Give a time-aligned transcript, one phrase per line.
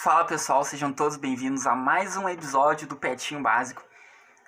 [0.00, 3.82] Fala pessoal, sejam todos bem-vindos a mais um episódio do Petinho Básico.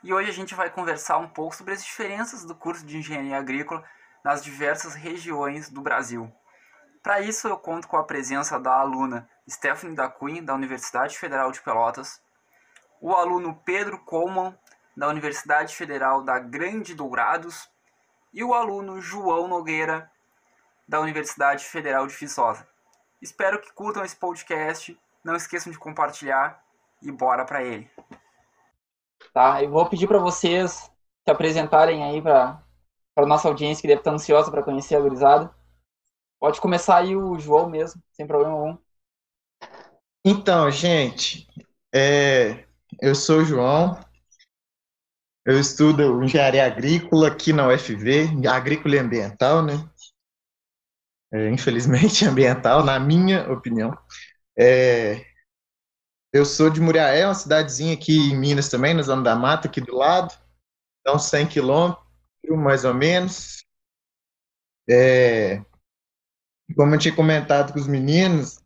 [0.01, 3.37] E hoje a gente vai conversar um pouco sobre as diferenças do curso de Engenharia
[3.37, 3.85] Agrícola
[4.23, 6.33] nas diversas regiões do Brasil.
[7.03, 11.51] Para isso eu conto com a presença da aluna Stephanie da Cunha, da Universidade Federal
[11.51, 12.23] de Pelotas,
[13.01, 14.57] o aluno Pedro Coleman,
[14.97, 17.69] da Universidade Federal da Grande Dourados,
[18.33, 20.09] e o aluno João Nogueira,
[20.87, 22.65] da Universidade Federal de Viçosa.
[23.21, 26.63] Espero que curtam esse podcast não esqueçam de compartilhar
[27.03, 27.91] e bora para ele.
[29.33, 32.63] Tá, eu vou pedir para vocês se apresentarem aí para
[33.17, 35.55] a nossa audiência que deve estar ansiosa para conhecer a gurizada.
[36.41, 38.79] Pode começar aí o João mesmo, sem problema algum.
[40.25, 41.47] Então, gente,
[41.95, 42.67] é,
[43.01, 43.99] eu sou o João,
[45.47, 49.75] eu estudo engenharia agrícola aqui na UFV, agrícola e ambiental, né?
[51.33, 53.97] É, infelizmente ambiental, na minha opinião.
[54.59, 55.25] É,
[56.33, 59.81] eu sou de Muriaé, uma cidadezinha aqui em Minas também, na Zona da Mata, aqui
[59.81, 60.33] do lado.
[61.01, 62.05] Então, 100 quilômetros,
[62.49, 63.65] mais ou menos.
[64.89, 65.63] É,
[66.77, 68.61] como eu tinha comentado com os meninos,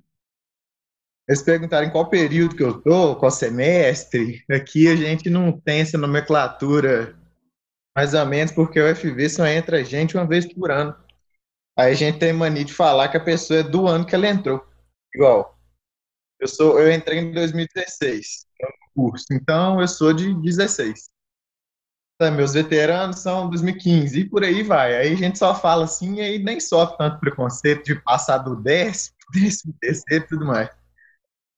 [1.27, 4.44] eles perguntaram qual período que eu tô, qual semestre.
[4.50, 7.16] Aqui a gente não tem essa nomenclatura,
[7.96, 10.94] mais ou menos, porque o FV só entra a gente uma vez por ano.
[11.78, 14.28] Aí a gente tem mania de falar que a pessoa é do ano que ela
[14.28, 14.64] entrou.
[15.14, 15.53] Igual,
[16.44, 21.08] eu sou, eu entrei em 2016 no curso, então eu sou de 16.
[22.14, 24.94] Então, meus veteranos são 2015 e por aí vai.
[24.94, 28.56] Aí a gente só fala assim e aí nem sofre tanto preconceito de passar do
[28.56, 30.68] décimo, décimo terceiro e tudo mais.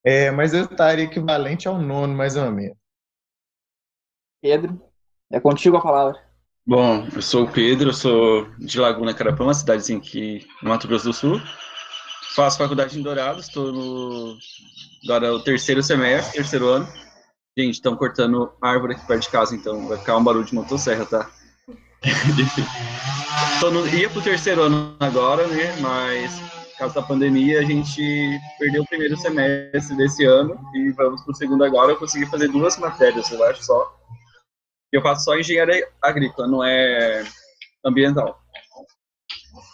[0.04, 2.76] É, mas eu estaria equivalente ao nono, mais ou menos.
[4.40, 4.80] Pedro,
[5.30, 6.24] é contigo a palavra.
[6.64, 10.86] Bom, eu sou o Pedro, eu sou de Laguna Carapã, uma cidadezinha aqui no Mato
[10.86, 11.40] Grosso do Sul.
[12.36, 14.36] Faço faculdade em Dourados, estou no
[15.04, 16.86] agora o terceiro semestre, terceiro ano.
[17.58, 21.06] Gente, estão cortando árvore aqui perto de casa, então vai ficar um barulho de motosserra,
[21.06, 21.30] tá?
[23.58, 25.74] Tô no, ia pro terceiro ano agora, né?
[25.80, 31.22] Mas por causa da pandemia a gente perdeu o primeiro semestre desse ano e vamos
[31.22, 31.92] pro segundo agora.
[31.92, 33.98] Eu consegui fazer duas matérias, eu acho só.
[34.92, 37.24] Eu faço só engenharia agrícola, não é
[37.82, 38.38] ambiental.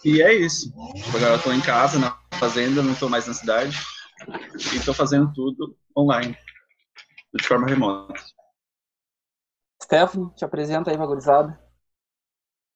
[0.05, 0.73] E é isso.
[1.13, 3.77] Agora eu tô em casa, na fazenda, não tô mais na cidade.
[4.75, 6.37] E tô fazendo tudo online,
[7.35, 8.15] de forma remota.
[9.83, 11.59] Stephanie, te apresenta aí, vagorizada.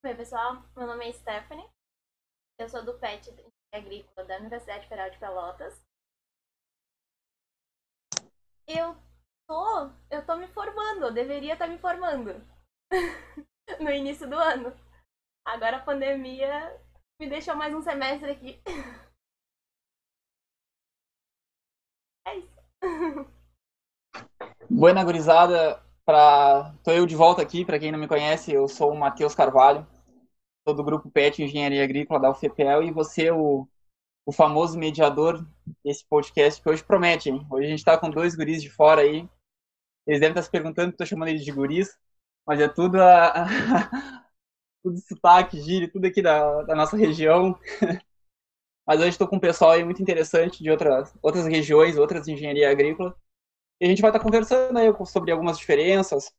[0.05, 0.62] Oi, pessoal.
[0.77, 1.69] Meu nome é Stephanie.
[2.59, 3.34] Eu sou do PET
[3.72, 5.81] Agrícola da Universidade Federal de Pelotas.
[8.67, 8.97] Eu
[9.47, 12.44] tô, eu tô me formando, eu deveria estar me formando
[13.81, 14.75] no início do ano.
[15.47, 16.81] Agora a pandemia
[17.21, 18.61] me deixou mais um semestre aqui.
[24.69, 26.74] Buena gurizada, pra...
[26.84, 29.86] tô eu de volta aqui, para quem não me conhece, eu sou o Matheus Carvalho,
[30.66, 33.69] sou do grupo PET Engenharia Agrícola da UFPEL e você é o,
[34.26, 35.46] o famoso mediador
[35.84, 37.46] desse podcast que hoje promete, hein?
[37.50, 39.28] Hoje a gente tá com dois guris de fora aí,
[40.06, 41.88] eles devem estar se perguntando que chamando eles de guris,
[42.46, 43.46] mas é tudo a
[44.82, 47.58] tudo sotaque, gíria, tudo aqui da, da nossa região.
[48.86, 52.70] Mas hoje estou com um pessoal aí muito interessante de outras, outras regiões, outras engenharia
[52.70, 53.16] agrícola.
[53.80, 56.32] E a gente vai estar conversando aí sobre algumas diferenças,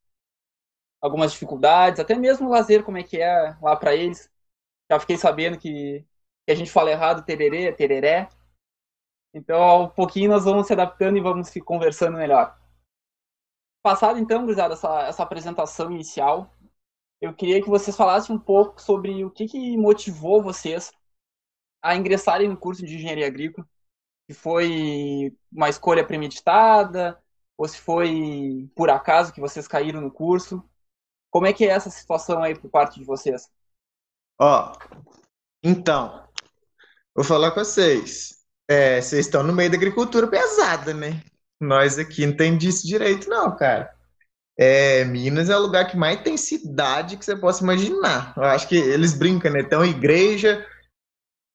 [1.01, 4.31] algumas dificuldades, até mesmo o lazer, como é que é lá para eles.
[4.89, 6.05] Já fiquei sabendo que,
[6.45, 8.29] que, a gente fala errado tererê, tereré.
[9.33, 12.57] Então, ao pouquinho nós vamos se adaptando e vamos se conversando melhor.
[13.83, 16.49] Passado então, gurizada, essa, essa apresentação inicial,
[17.21, 20.91] eu queria que vocês falassem um pouco sobre o que, que motivou vocês
[21.87, 23.67] a ingressarem no curso de engenharia agrícola?
[24.29, 27.17] Se foi uma escolha premeditada
[27.57, 30.63] ou se foi por acaso que vocês caíram no curso?
[31.31, 33.49] Como é que é essa situação aí por parte de vocês?
[34.39, 34.73] Ó,
[35.63, 36.27] então,
[37.15, 38.37] vou falar com vocês.
[38.69, 41.23] É, vocês estão no meio da agricultura pesada, né?
[41.59, 43.95] Nós aqui não tem disso direito, não, cara.
[44.59, 48.33] É, Minas é o lugar que mais tem cidade que você possa imaginar.
[48.35, 49.63] Eu acho que eles brincam, né?
[49.63, 50.65] Tem uma igreja,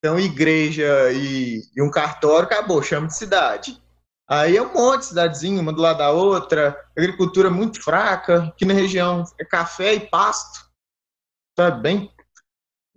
[0.03, 3.81] então, igreja e, e, um cartório, acabou, chama de cidade.
[4.27, 8.65] Aí é um monte de cidadezinha, uma do lado da outra, agricultura muito fraca, aqui
[8.65, 10.59] na região é café e pasto,
[11.57, 12.11] sabe, bem,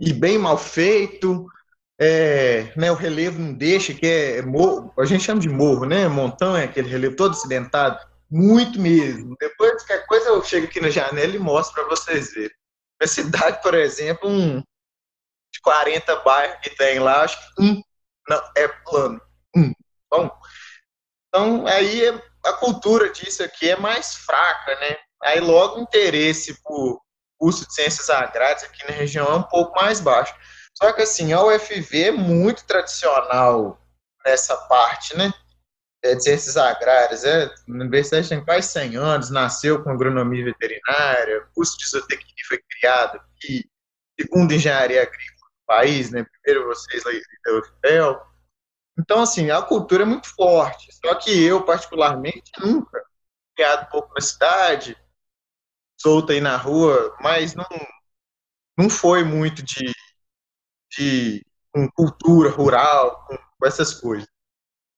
[0.01, 1.47] e bem mal feito,
[1.97, 6.09] é, né, o relevo não deixa, que é, morro, a gente chama de morro, né,
[6.09, 9.37] montanha, aquele relevo todo acidentado, muito mesmo.
[9.39, 12.51] Depois, qualquer coisa, eu chego aqui na janela e mostro para vocês verem.
[13.01, 14.61] A cidade, por exemplo, um,
[15.67, 17.83] 40 bairros que tem lá, acho que um
[18.29, 19.21] não, é plano.
[19.57, 19.73] Um.
[20.09, 20.31] Bom,
[21.29, 22.09] Então, aí
[22.45, 24.97] a cultura disso aqui é mais fraca, né?
[25.25, 27.01] Aí logo o interesse por
[27.37, 30.35] curso de ciências agrárias aqui na região é um pouco mais baixo.
[30.73, 33.81] Só que assim, a UFV é muito tradicional
[34.25, 35.33] nessa parte, né?
[36.05, 37.25] É, de ciências agrárias.
[37.25, 42.63] É, a universidade tem quase 100 anos, nasceu com agronomia veterinária, curso de zootecnia foi
[42.71, 43.65] criado aqui,
[44.21, 45.36] segundo engenharia agrícola
[45.67, 46.25] país, né?
[46.25, 47.13] Primeiro vocês lá
[47.45, 48.23] da UFPEL.
[48.99, 50.89] Então, assim, a cultura é muito forte.
[51.05, 53.05] Só que eu, particularmente, nunca
[53.55, 54.97] criado pouco na cidade,
[55.99, 57.67] solto aí na rua, mas não,
[58.79, 59.91] não foi muito de,
[60.97, 61.45] de
[61.95, 64.29] cultura rural, com, com essas coisas.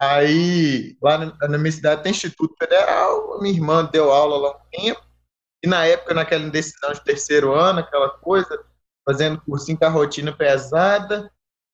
[0.00, 4.70] Aí, lá na, na minha cidade tem Instituto Federal, minha irmã deu aula lá um
[4.70, 5.02] tempo,
[5.62, 8.64] e na época, naquela indecisão de terceiro ano, aquela coisa,
[9.08, 11.32] fazendo cursinho com a rotina pesada,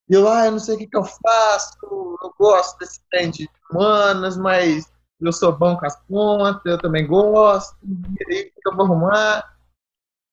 [0.08, 3.28] e eu, ah, eu não sei o que, que eu faço, eu gosto desse trem
[3.28, 4.88] de humanas, mas
[5.20, 9.52] eu sou bom com as contas, eu também gosto, e aí que eu vou arrumar?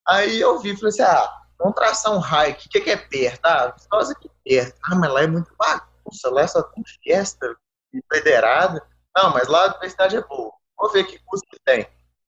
[0.07, 3.45] Aí eu vi, falei assim, ah, vamos traçar um raio, o que, que é perto?
[3.45, 4.77] Ah, Viçosa aqui perto.
[4.83, 7.55] Ah, mas lá é muito bagunça, lá só tem festa,
[8.11, 8.85] federada.
[9.17, 10.51] Não, mas lá a universidade é boa.
[10.77, 11.87] Vou ver que custo que tem.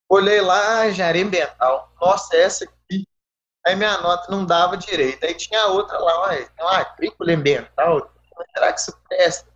[0.10, 1.92] Olhei lá, engenharia ambiental.
[2.00, 2.74] Nossa, essa aqui.
[3.66, 5.26] Aí minha nota não dava direito.
[5.26, 8.12] Aí tinha outra lá, tem uma agrícola ambiental.
[8.54, 9.54] Será que isso presta?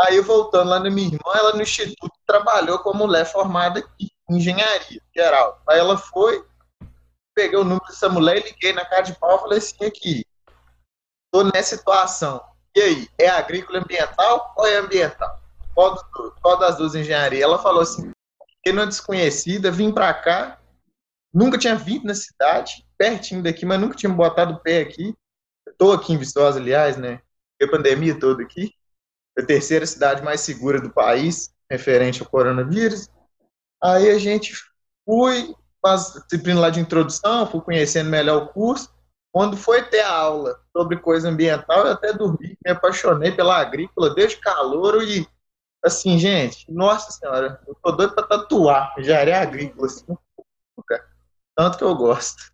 [0.00, 4.36] Aí, voltando lá na minha irmã, ela no instituto trabalhou com mulher formada aqui, em
[4.36, 5.60] engenharia geral.
[5.68, 6.44] Aí ela foi,
[7.34, 10.24] peguei o número dessa mulher e liguei na cara de pau e falei assim, aqui,
[11.32, 12.40] tô nessa situação.
[12.76, 15.40] E aí, é agrícola ambiental ou é ambiental?
[15.74, 17.42] Qual, do, qual das duas engenharia?
[17.42, 18.12] Ela falou assim,
[18.72, 20.58] não desconhecida, vim para cá,
[21.32, 25.14] nunca tinha vindo na cidade, pertinho daqui, mas nunca tinha botado o pé aqui.
[25.68, 27.20] Estou aqui em Viçosa, aliás, né?
[27.62, 28.72] A pandemia toda aqui
[29.38, 33.08] a terceira cidade mais segura do país, referente ao coronavírus.
[33.82, 34.52] Aí a gente
[35.06, 38.92] fui, faz disciplina lá de introdução, fui conhecendo melhor o curso.
[39.32, 44.14] Quando foi ter a aula sobre coisa ambiental, eu até dormi, me apaixonei pela agrícola
[44.14, 45.28] desde calor e
[45.84, 50.16] assim, gente, nossa senhora, eu tô doido para tatuar engenharia agrícola, assim,
[51.58, 52.52] tanto que eu gosto.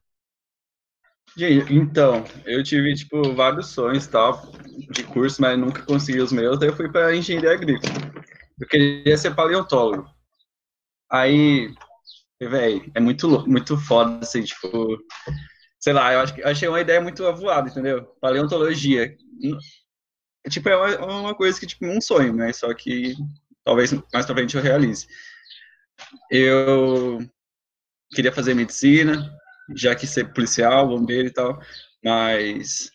[1.69, 4.51] Então, eu tive, tipo, vários sonhos, tal,
[4.91, 7.93] de curso, mas nunca consegui os meus, daí eu fui para engenharia agrícola.
[8.59, 10.09] Eu queria ser paleontólogo.
[11.11, 11.75] Aí,
[12.41, 14.97] velho, é muito, muito foda, assim, tipo,
[15.79, 18.07] sei lá, eu acho que achei uma ideia muito avoada, entendeu?
[18.23, 19.15] Paleontologia.
[20.49, 22.55] Tipo, é uma, uma coisa que, tipo, um sonho, né?
[22.55, 23.15] Só que
[23.63, 25.07] talvez mais pra frente eu realize.
[26.31, 27.19] Eu
[28.15, 29.31] queria fazer medicina,
[29.75, 31.61] já que ser policial, bombeiro e tal,
[32.05, 32.91] mas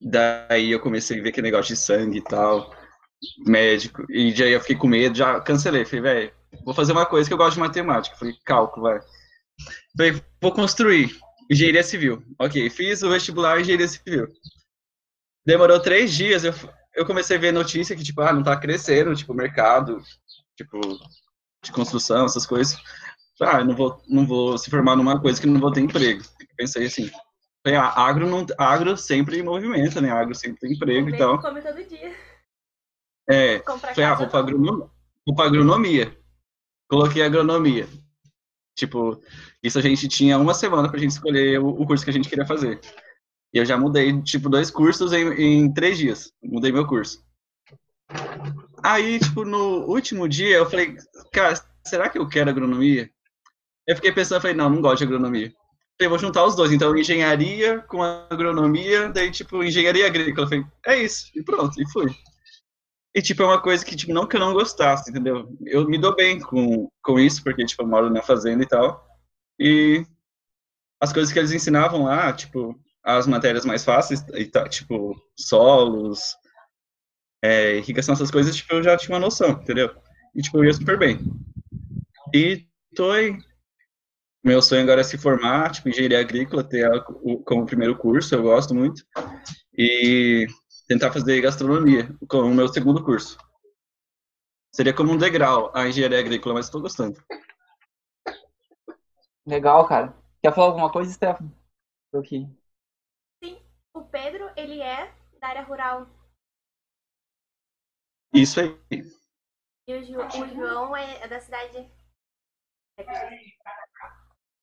[0.00, 2.74] daí eu comecei a ver que negócio de sangue e tal,
[3.46, 6.32] médico, e já eu fiquei com medo, já cancelei, falei, velho,
[6.64, 9.00] vou fazer uma coisa que eu gosto de matemática, falei, cálculo, vai.
[9.96, 11.16] Falei, vou construir
[11.50, 12.22] engenharia civil.
[12.38, 14.28] Ok, fiz o vestibular engenharia civil.
[15.44, 16.54] Demorou três dias, eu,
[16.94, 20.00] eu comecei a ver notícia que, tipo, ah, não tá crescendo, tipo, mercado,
[20.56, 20.78] tipo,
[21.64, 22.78] de construção, essas coisas
[23.40, 26.22] ah, eu não vou, não vou se formar numa coisa que não vou ter emprego.
[26.56, 27.10] Pensei assim,
[27.66, 30.10] a ah, agro, não, agro sempre movimenta, né?
[30.10, 31.40] Agro sempre tem emprego e tal.
[31.40, 32.14] come todo dia.
[33.28, 34.86] É, falei, ah, vou para agronomia,
[35.26, 36.16] vou pra agronomia.
[36.88, 37.86] Coloquei agronomia.
[38.74, 39.20] Tipo,
[39.62, 42.28] isso a gente tinha uma semana pra gente escolher o, o curso que a gente
[42.28, 42.80] queria fazer.
[43.52, 46.32] E eu já mudei, tipo, dois cursos em, em três dias.
[46.42, 47.22] Mudei meu curso.
[48.82, 50.96] Aí, tipo, no último dia, eu falei,
[51.32, 53.10] cara, será que eu quero agronomia?
[53.88, 55.50] Eu fiquei pensando, falei, não, não gosto de agronomia.
[55.98, 60.46] Falei, vou juntar os dois, então engenharia com agronomia, daí tipo engenharia agrícola.
[60.46, 62.14] falei, é isso, e pronto, e fui.
[63.16, 65.48] E tipo, é uma coisa que tipo, não que eu não gostasse, entendeu?
[65.64, 69.04] Eu me dou bem com, com isso, porque tipo, eu moro na fazenda e tal.
[69.58, 70.04] E
[71.00, 76.36] as coisas que eles ensinavam lá, tipo, as matérias mais fáceis, tá, tipo, solos,
[77.42, 79.90] é, irrigação, essas coisas, tipo, eu já tinha uma noção, entendeu?
[80.34, 81.18] E tipo, eu ia super bem.
[82.34, 83.38] E tô aí,
[84.44, 87.02] meu sonho agora é se formar, tipo, engenharia agrícola, ter ela
[87.44, 89.04] como primeiro curso, eu gosto muito,
[89.76, 90.46] e
[90.86, 93.36] tentar fazer gastronomia como meu segundo curso.
[94.74, 97.22] Seria como um degrau a engenharia agrícola, mas estou gostando.
[99.46, 100.14] Legal, cara.
[100.42, 101.52] Quer falar alguma coisa, Stefano?
[102.14, 102.46] Aqui.
[103.42, 103.60] Sim,
[103.94, 106.06] o Pedro, ele é da área rural.
[108.32, 108.78] Isso aí.
[109.88, 111.90] E o, Ju, o João é da cidade.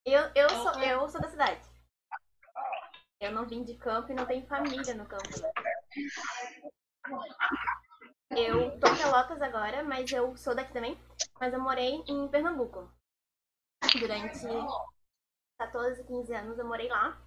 [0.06, 1.60] Eu, eu, sou, eu sou da cidade.
[3.20, 5.24] Eu não vim de campo e não tenho família no campo.
[8.30, 10.96] Eu tô em Pelotas agora, mas eu sou daqui também.
[11.40, 12.88] Mas eu morei em Pernambuco.
[14.00, 14.46] Durante
[15.58, 17.20] 14, 15 anos eu morei lá.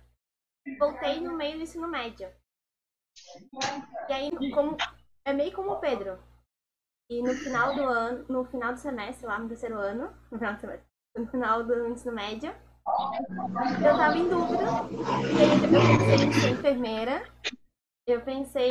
[0.78, 2.32] Voltei no meio do ensino médio.
[4.08, 4.76] E aí, como,
[5.24, 6.22] é meio como o Pedro.
[7.10, 10.54] E no final do ano, no final do semestre, lá no terceiro ano, no final
[10.54, 12.67] do semestre, no final do ensino médio,
[13.84, 14.64] eu tava em dúvida.
[15.32, 17.22] E aí eu pensei em ser enfermeira.
[18.06, 18.70] Eu pensei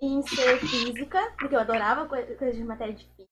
[0.00, 3.28] em ser física, porque eu adorava coisas de matéria de física.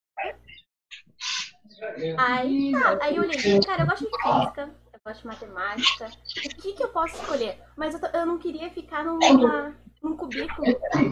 [2.19, 6.07] Aí, tá, aí eu olhei, cara, eu gosto de física, eu gosto de matemática.
[6.07, 7.61] O que que eu posso escolher?
[7.77, 10.67] Mas eu, eu não queria ficar numa, num cubículo,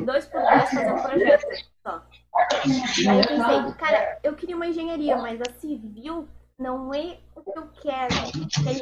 [0.07, 1.47] dois por dois, fazendo projeto
[1.83, 2.03] só.
[3.09, 7.58] Aí eu pensei, cara, eu queria uma engenharia, mas a civil não é o que
[7.58, 8.14] eu quero.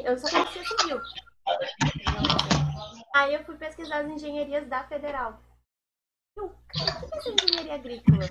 [0.04, 1.00] Eu só ser civil.
[3.14, 5.40] Aí eu fui pesquisar as engenharias da Federal.
[6.36, 8.28] Eu, o que é essa engenharia agrícola?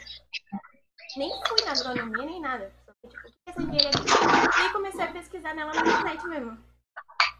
[1.18, 2.74] Nem fui na agronomia nem nada.
[2.86, 4.66] Só tipo, o que é essa engenharia agrícola?
[4.66, 6.58] E comecei a pesquisar nela na internet mesmo.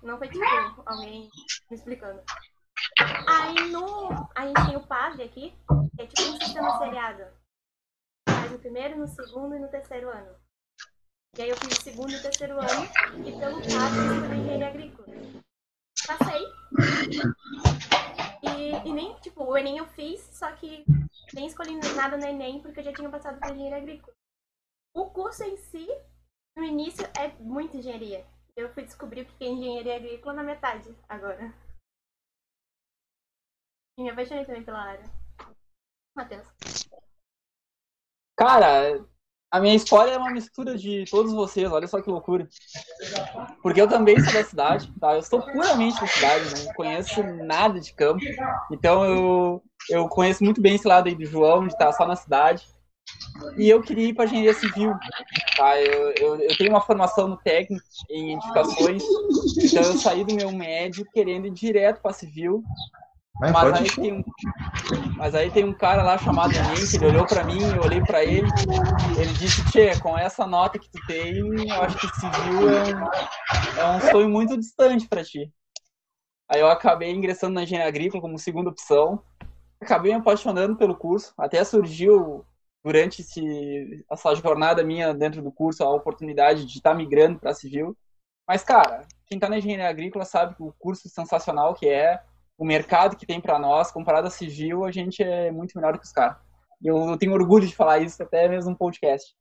[0.04, 0.44] Não foi tipo
[0.86, 1.30] alguém
[1.70, 2.22] me explicando.
[3.28, 4.10] Aí no.
[4.36, 5.56] A gente tem o padre aqui,
[5.96, 7.24] que é tipo um sistema seriado.
[8.28, 10.41] Faz no primeiro, no segundo e no terceiro ano.
[11.38, 12.86] E aí eu fiz o segundo e terceiro ano,
[13.26, 15.08] e pelo padre eu escolhi engenharia agrícola.
[16.06, 16.44] Passei.
[18.44, 20.84] E, e nem, tipo, o Enem eu fiz, só que
[21.34, 24.14] nem escolhi nada no Enem, porque eu já tinha passado para engenharia agrícola.
[24.94, 25.88] O curso em si,
[26.58, 28.28] no início, é muita engenharia.
[28.54, 31.54] Eu fui descobrir o que é engenharia agrícola na metade, agora.
[33.98, 35.06] E me apaixonei também pela área.
[36.14, 36.46] Matheus.
[38.36, 39.08] Cara,
[39.52, 42.48] a minha história é uma mistura de todos vocês, olha só que loucura.
[43.62, 45.16] Porque eu também sou da cidade, tá?
[45.16, 48.24] Eu sou puramente da cidade, não conheço nada de campo.
[48.72, 52.16] Então eu, eu conheço muito bem esse lado aí do João, de estar só na
[52.16, 52.66] cidade.
[53.58, 54.94] E eu queria ir para engenharia civil,
[55.58, 55.78] tá?
[55.82, 59.04] Eu, eu, eu, tenho uma formação no técnico em edificações,
[59.58, 62.64] então eu saí do meu médio querendo ir direto para civil
[63.40, 64.24] mas, mas aí, tem um,
[65.18, 68.24] mas aí tem um cara lá chamado Link, ele olhou para mim, eu olhei para
[68.24, 68.48] ele,
[69.18, 71.38] ele disse, Tchê, com essa nota que tu tem,
[71.70, 75.52] eu acho que civil é um, é um sonho muito distante para ti.
[76.50, 79.24] Aí eu acabei ingressando na engenharia agrícola como segunda opção,
[79.82, 82.46] acabei me apaixonando pelo curso, até surgiu
[82.84, 87.54] durante esse, essa jornada minha dentro do curso a oportunidade de estar tá migrando para
[87.54, 87.96] civil.
[88.48, 92.22] Mas, cara, quem está na engenharia agrícola sabe que o curso sensacional que é,
[92.62, 96.06] o mercado que tem para nós, comparado a civil, a gente é muito melhor que
[96.06, 96.38] os caras.
[96.84, 99.34] Eu, eu tenho orgulho de falar isso, até mesmo no podcast.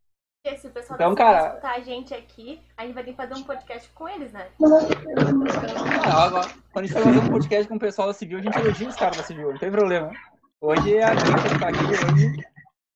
[0.57, 1.49] Se o pessoal então, cara...
[1.49, 4.49] escutar a gente aqui, a gente vai ter que fazer um podcast com eles, né?
[6.03, 8.43] Ah, agora, quando a gente vai fazer um podcast com o pessoal da civil, a
[8.43, 10.11] gente elogia os caras da civil, não tem problema.
[10.59, 12.43] Hoje é a gente que tá aqui, hoje,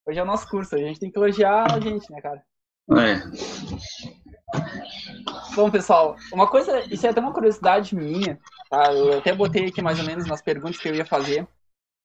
[0.06, 2.42] hoje é o nosso curso, a gente tem que elogiar a gente, né, cara?
[2.92, 3.20] É.
[5.54, 8.92] Bom, pessoal, uma coisa, isso é até uma curiosidade minha, tá?
[8.92, 11.46] Eu até botei aqui mais ou menos nas perguntas que eu ia fazer,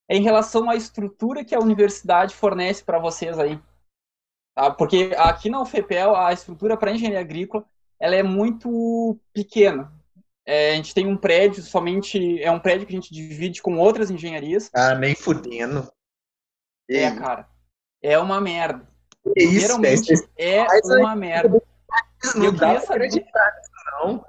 [0.08, 3.60] é em relação à estrutura que a universidade fornece para vocês aí.
[4.56, 4.70] Tá?
[4.70, 7.65] Porque aqui na UFPEL, a estrutura para engenharia agrícola,
[8.00, 9.91] ela é muito pequena.
[10.46, 13.77] É, a gente tem um prédio, somente, é um prédio que a gente divide com
[13.77, 14.70] outras engenharias.
[14.74, 15.91] Ah, nem fudendo.
[16.89, 17.48] É, cara,
[18.01, 18.88] é uma merda.
[19.36, 21.62] Isso, Geralmente é, é uma merda.
[22.35, 24.25] Não eu dá pra acreditar nisso, não.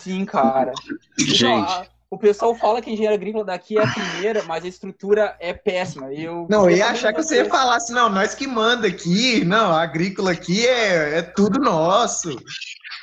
[0.00, 0.72] Sim, cara.
[1.18, 1.90] Gente.
[2.10, 5.52] o pessoal fala que a engenharia agrícola daqui é a primeira, mas a estrutura é
[5.52, 6.12] péssima.
[6.12, 9.44] Eu não, eu ia achar que você ia falar assim, não, nós que manda aqui,
[9.44, 12.36] não, a agrícola aqui é, é tudo nosso.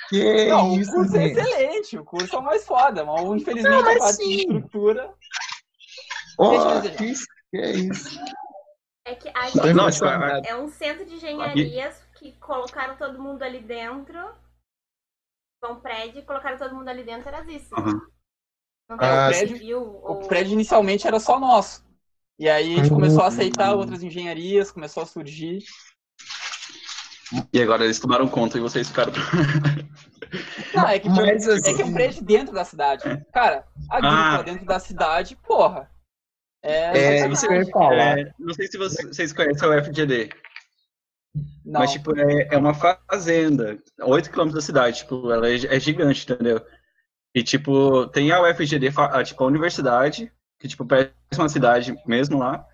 [0.09, 1.39] Que não, isso, o curso é gente.
[1.39, 4.29] é excelente, o curso é o mais foda, mas infelizmente não, mas a parte sim.
[4.29, 5.13] de estrutura.
[6.37, 8.19] Oh, que, isso, que é isso.
[9.05, 13.43] É que a gente não, tipo, é um centro de engenharias que colocaram todo mundo
[13.43, 14.17] ali dentro.
[15.63, 17.73] Um prédio e colocaram todo mundo ali dentro, era isso.
[17.75, 18.01] Uhum.
[18.89, 20.23] Não ah, o, prédio, civil, ou...
[20.23, 21.85] o prédio inicialmente era só nosso.
[22.37, 25.63] E aí a gente começou a aceitar outras engenharias, começou a surgir.
[27.51, 29.13] E agora eles tomaram conta e vocês ficaram.
[30.75, 31.71] Não, é que, Mas, assim...
[31.71, 33.03] é que é um prédio dentro da cidade.
[33.31, 34.41] Cara, a agrícola ah.
[34.41, 35.89] dentro da cidade, porra.
[36.61, 38.19] É, é isso que eu ia falar.
[38.19, 40.29] É, não sei se vocês conhecem o FGD.
[41.65, 41.79] Não.
[41.79, 46.23] Mas, tipo, é, é uma fazenda, 8 quilômetros da cidade, tipo, ela é, é, gigante,
[46.29, 46.61] entendeu?
[47.33, 52.37] E, tipo, tem a UFGD, a, tipo, a universidade, que, tipo, parece uma cidade mesmo
[52.37, 52.65] lá,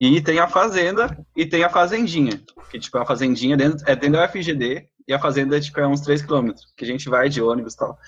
[0.00, 4.18] e tem a fazenda e tem a fazendinha, que, tipo, a fazendinha dentro, é dentro
[4.18, 7.40] da UFGD, e a fazenda, tipo, é uns 3 quilômetros, que a gente vai de
[7.40, 7.98] ônibus e tal.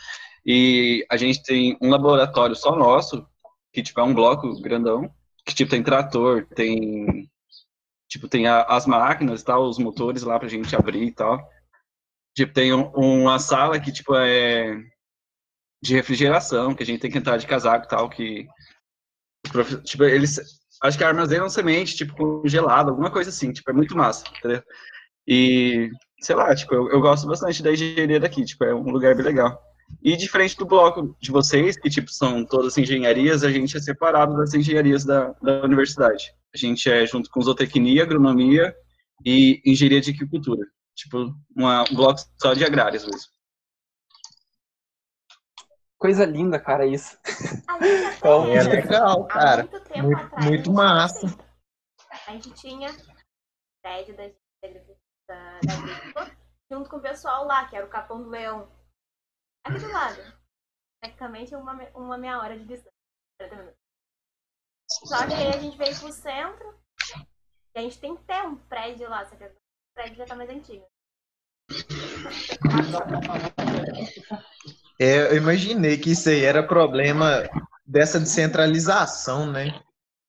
[0.44, 3.26] E a gente tem um laboratório só nosso,
[3.72, 5.10] que, tipo, é um bloco grandão,
[5.44, 7.28] que, tipo, tem trator, tem
[8.08, 11.38] Tipo, tem a, as máquinas, tal, os motores lá pra gente abrir e tal.
[12.36, 14.76] Tipo, tem um, uma sala que, tipo, é
[15.82, 18.46] de refrigeração, que a gente tem que entrar de casaco e tal, que
[19.84, 20.40] tipo, eles
[20.82, 24.62] acho que armazenam semente, tipo, congelado, alguma coisa assim, tipo, é muito massa, entendeu?
[25.26, 29.14] E, sei lá, tipo, eu, eu gosto bastante da engenharia daqui, tipo, é um lugar
[29.14, 29.60] bem legal.
[30.02, 34.36] E diferente do bloco de vocês, que, tipo, são todas engenharias, a gente é separado
[34.36, 36.34] das engenharias da, da universidade.
[36.54, 38.74] A gente é junto com zootecnia, agronomia
[39.24, 40.66] e engenharia de agricultura.
[40.94, 43.30] Tipo, uma, um bloco só de agrárias mesmo.
[45.98, 47.18] Coisa linda, cara, isso.
[48.16, 49.62] Então, é legal, cara.
[49.62, 51.26] Muito, muito, atrás, muito massa.
[51.26, 52.94] Assim, a gente tinha
[53.82, 54.28] prédio da,
[55.28, 55.60] da,
[56.14, 56.30] da
[56.70, 58.68] junto com o pessoal lá, que era o Capão do Leão.
[59.66, 60.22] Aqui do lado.
[61.02, 62.94] Tecnicamente, uma, uma meia hora de distância.
[64.88, 66.78] Só que aí a gente veio pro centro.
[67.74, 69.50] E a gente tem que ter um prédio lá, só que o
[69.94, 70.86] prédio já tá mais antigo.
[75.00, 77.42] É, eu imaginei que isso aí era problema
[77.84, 79.82] dessa descentralização, né?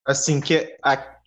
[0.05, 0.77] Assim, que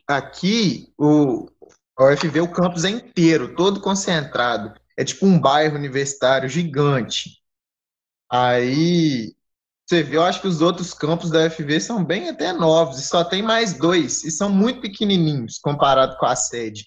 [0.07, 1.49] aqui o,
[1.97, 4.75] a UFV, o campus é inteiro, todo concentrado.
[4.97, 7.40] É tipo um bairro universitário gigante.
[8.31, 9.35] Aí,
[9.87, 13.03] você vê, eu acho que os outros campos da UFV são bem até novos, e
[13.07, 16.87] só tem mais dois, e são muito pequenininhos comparado com a sede.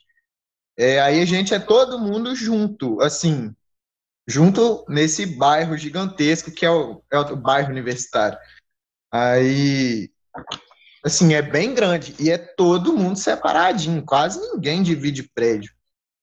[0.78, 3.54] É, aí a gente é todo mundo junto, assim,
[4.28, 8.38] junto nesse bairro gigantesco que é o, é o bairro universitário.
[9.12, 10.10] Aí,
[11.04, 15.74] assim, é bem grande e é todo mundo separadinho, quase ninguém divide prédio.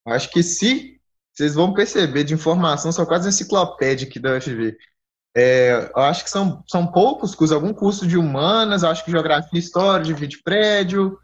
[0.07, 1.01] Acho que se
[1.33, 4.77] vocês vão perceber de informação, são quase enciclopédia aqui da UFV.
[5.35, 9.59] É, eu acho que são, são poucos cursos, algum curso de humanas, acho que geografia
[9.59, 11.17] história divide prédio,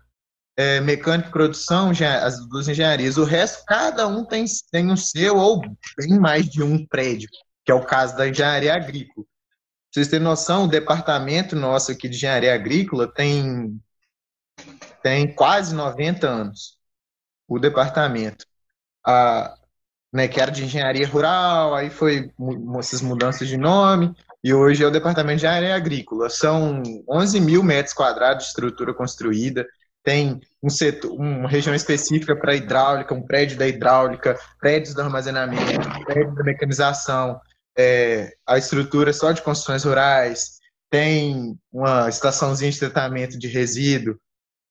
[0.56, 3.18] é, mecânica e produção, as duas engenharias.
[3.18, 5.60] O resto, cada um tem, tem o seu ou
[5.98, 7.28] bem mais de um prédio,
[7.64, 9.26] que é o caso da engenharia agrícola.
[9.26, 13.80] Pra vocês terem noção, o departamento nosso aqui de engenharia agrícola tem,
[15.02, 16.76] tem quase 90 anos.
[17.48, 18.44] O departamento.
[19.04, 19.56] A,
[20.12, 22.30] né, que era de engenharia rural, aí foi
[22.78, 26.30] essas mudanças de nome, e hoje é o departamento de engenharia agrícola.
[26.30, 29.66] São 11 mil metros quadrados de estrutura construída,
[30.02, 36.04] tem um setor, uma região específica para hidráulica, um prédio da hidráulica, prédios do armazenamento,
[36.04, 37.40] prédio da mecanização,
[37.76, 44.16] é, a estrutura só de construções rurais, tem uma estaçãozinha de tratamento de resíduo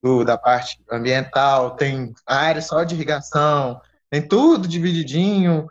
[0.02, 3.80] do, da parte ambiental, tem área só de irrigação,
[4.20, 5.68] tem tudo divididinho,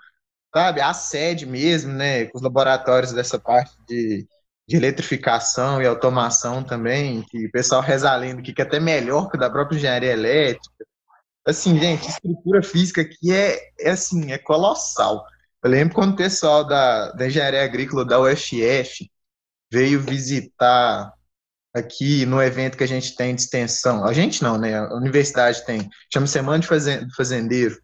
[0.55, 0.81] sabe?
[0.81, 2.27] A sede mesmo, né?
[2.27, 4.27] Com os laboratórios dessa parte de
[4.67, 9.29] de eletrificação e automação também, que o pessoal reza a lenda que é até melhor
[9.29, 10.87] que o da própria engenharia elétrica.
[11.47, 15.25] Assim, gente, estrutura física aqui é, é assim, é colossal.
[15.63, 19.11] Eu lembro quando o pessoal da, da engenharia agrícola da UFF
[19.71, 21.13] veio visitar
[21.75, 24.05] aqui no evento que a gente tem de extensão.
[24.07, 24.79] A gente não, né?
[24.79, 25.91] A universidade tem.
[26.13, 27.79] Chama Semana de Fazendeiro.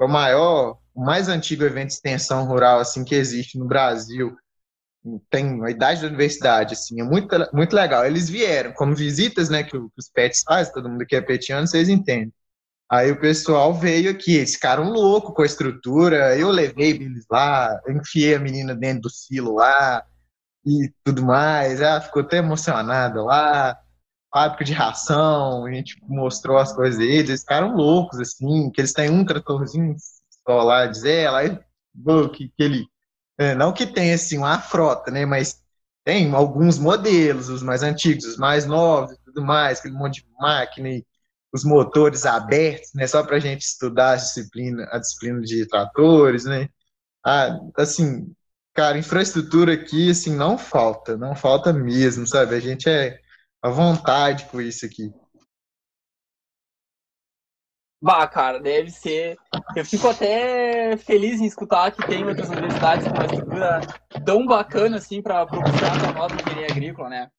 [0.00, 4.36] É o maior, o mais antigo evento de extensão rural assim que existe no Brasil
[5.30, 8.04] tem a idade da universidade, assim, é muito, muito legal.
[8.04, 11.88] Eles vieram como visitas, né, que os pets fazem, todo mundo que é petiano, vocês
[11.88, 12.32] entendem.
[12.90, 17.80] Aí o pessoal veio aqui, eles ficaram loucos com a estrutura, eu levei eles lá,
[17.88, 20.04] enfiei a menina dentro do silo lá,
[20.66, 23.78] e tudo mais, ela ficou até emocionada lá,
[24.32, 28.92] fábrica de ração, a gente mostrou as coisas deles, eles ficaram loucos, assim, que eles
[28.92, 29.96] têm um tratorzinho
[30.46, 31.48] só lá, dizer, ela,
[32.32, 32.86] que, que ele
[33.38, 35.24] é, não que tenha assim uma frota, né?
[35.24, 35.62] Mas
[36.04, 40.28] tem alguns modelos, os mais antigos, os mais novos e tudo mais, aquele monte de
[40.38, 41.06] máquina e
[41.52, 43.06] os motores abertos, né?
[43.06, 46.68] Só para a gente estudar a disciplina, a disciplina de tratores, né?
[47.24, 48.34] Ah, assim,
[48.74, 52.54] cara, infraestrutura aqui, assim, não falta, não falta mesmo, sabe?
[52.56, 53.19] A gente é
[53.62, 55.12] à vontade com isso aqui.
[58.02, 59.36] Bah, cara, deve ser.
[59.76, 63.80] Eu fico até feliz em escutar que tem outras universidades com uma estrutura
[64.24, 67.30] tão bacana assim para propiciar a nova engenharia agrícola, né?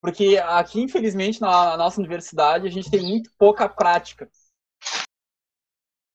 [0.00, 4.30] Porque aqui, infelizmente, na nossa universidade, a gente tem muito pouca prática.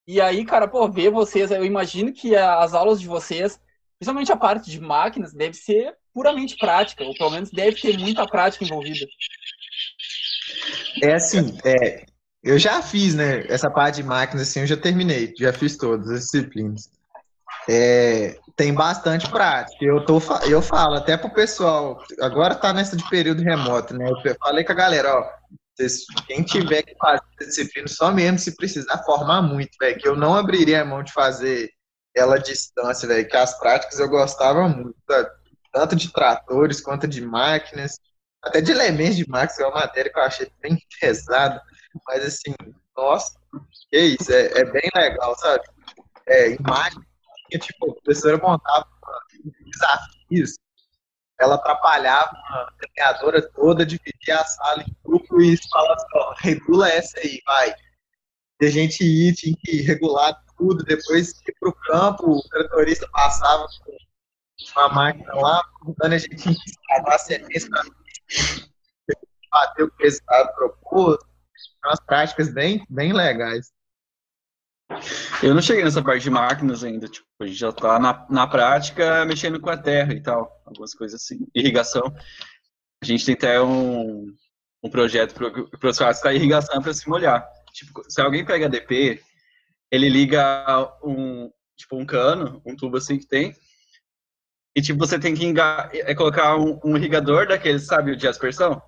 [0.08, 3.60] E aí, cara, pô, ver vocês, eu imagino que as aulas de vocês,
[3.98, 8.26] principalmente a parte de máquinas, deve ser puramente prática, ou pelo menos deve ter muita
[8.26, 9.06] prática envolvida.
[11.02, 12.06] É assim, é,
[12.42, 13.44] eu já fiz, né?
[13.48, 16.90] Essa parte de máquinas, assim, eu já terminei, já fiz todas as disciplinas.
[17.68, 19.84] É, tem bastante prática.
[19.84, 24.08] Eu, tô, eu falo até pro pessoal, agora tá nessa de período remoto, né?
[24.08, 25.28] Eu falei com a galera, ó,
[26.26, 30.34] quem tiver que fazer disciplina, só mesmo se precisar formar muito, velho, que eu não
[30.34, 31.68] abriria a mão de fazer
[32.16, 35.28] ela à distância, velho, que as práticas eu gostava muito, sabe?
[35.76, 38.00] Tanto de tratores quanto de máquinas,
[38.42, 41.62] até de elementos de máquinas, que é uma matéria que eu achei bem pesada,
[42.06, 42.54] mas assim,
[42.96, 43.38] nossa,
[43.90, 45.62] que isso, é, é bem legal, sabe?
[46.26, 46.98] É, imagem,
[47.60, 48.88] tipo, a professora montava
[49.66, 50.54] desafios,
[51.38, 56.88] ela atrapalhava a treinadora toda, dividia a sala em grupo e falava assim, ó, regula
[56.88, 57.74] essa aí, vai.
[58.62, 63.66] E a gente ia, tinha que regular tudo, depois ir pro campo, o tratorista passava
[63.84, 63.95] com
[64.76, 66.56] uma máquina lá, perguntando a gente
[66.88, 67.84] a sequência para
[69.52, 71.26] bater o resultado proposto.
[71.84, 73.72] Umas práticas bem, bem legais.
[75.42, 78.46] Eu não cheguei nessa parte de máquinas ainda, tipo, a gente já tá na, na
[78.46, 82.12] prática mexendo com a terra e tal, algumas coisas assim, irrigação.
[83.02, 84.32] A gente tem até um,
[84.82, 87.46] um projeto para os caras da irrigação para se molhar.
[87.72, 89.22] Tipo, se alguém pega DP,
[89.90, 90.64] ele liga
[91.04, 93.54] um, tipo, um cano, um tubo assim que tem,
[94.76, 98.80] e tipo, você tem que enga, é, colocar um, um irrigador daquele, sabe, de aspersão?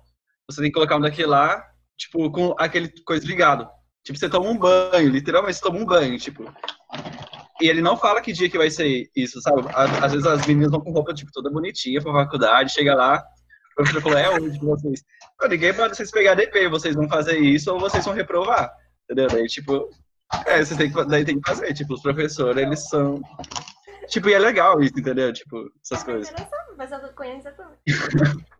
[0.47, 1.65] Você tem que colocar um daquele lá,
[1.97, 3.67] tipo, com aquele coisa ligado.
[4.03, 6.45] Tipo, você toma um banho, literalmente você toma um banho, tipo.
[7.59, 9.63] E ele não fala que dia que vai ser isso, sabe?
[9.73, 13.75] Às vezes as meninas vão com roupa, tipo, toda bonitinha pra faculdade, chega lá, o
[13.75, 15.03] professor falou, é hoje de vocês.
[15.41, 18.71] Eu liguei pra vocês pegar DP, vocês vão fazer isso ou vocês vão reprovar,
[19.05, 19.27] entendeu?
[19.27, 19.89] Daí, tipo,
[20.45, 23.19] é, vocês têm que, daí tem que fazer, tipo, os professores, eles são...
[24.09, 25.31] Tipo, e é legal isso, entendeu?
[25.31, 26.33] Tipo, essas coisas.
[26.77, 27.77] Mas eu conheço também.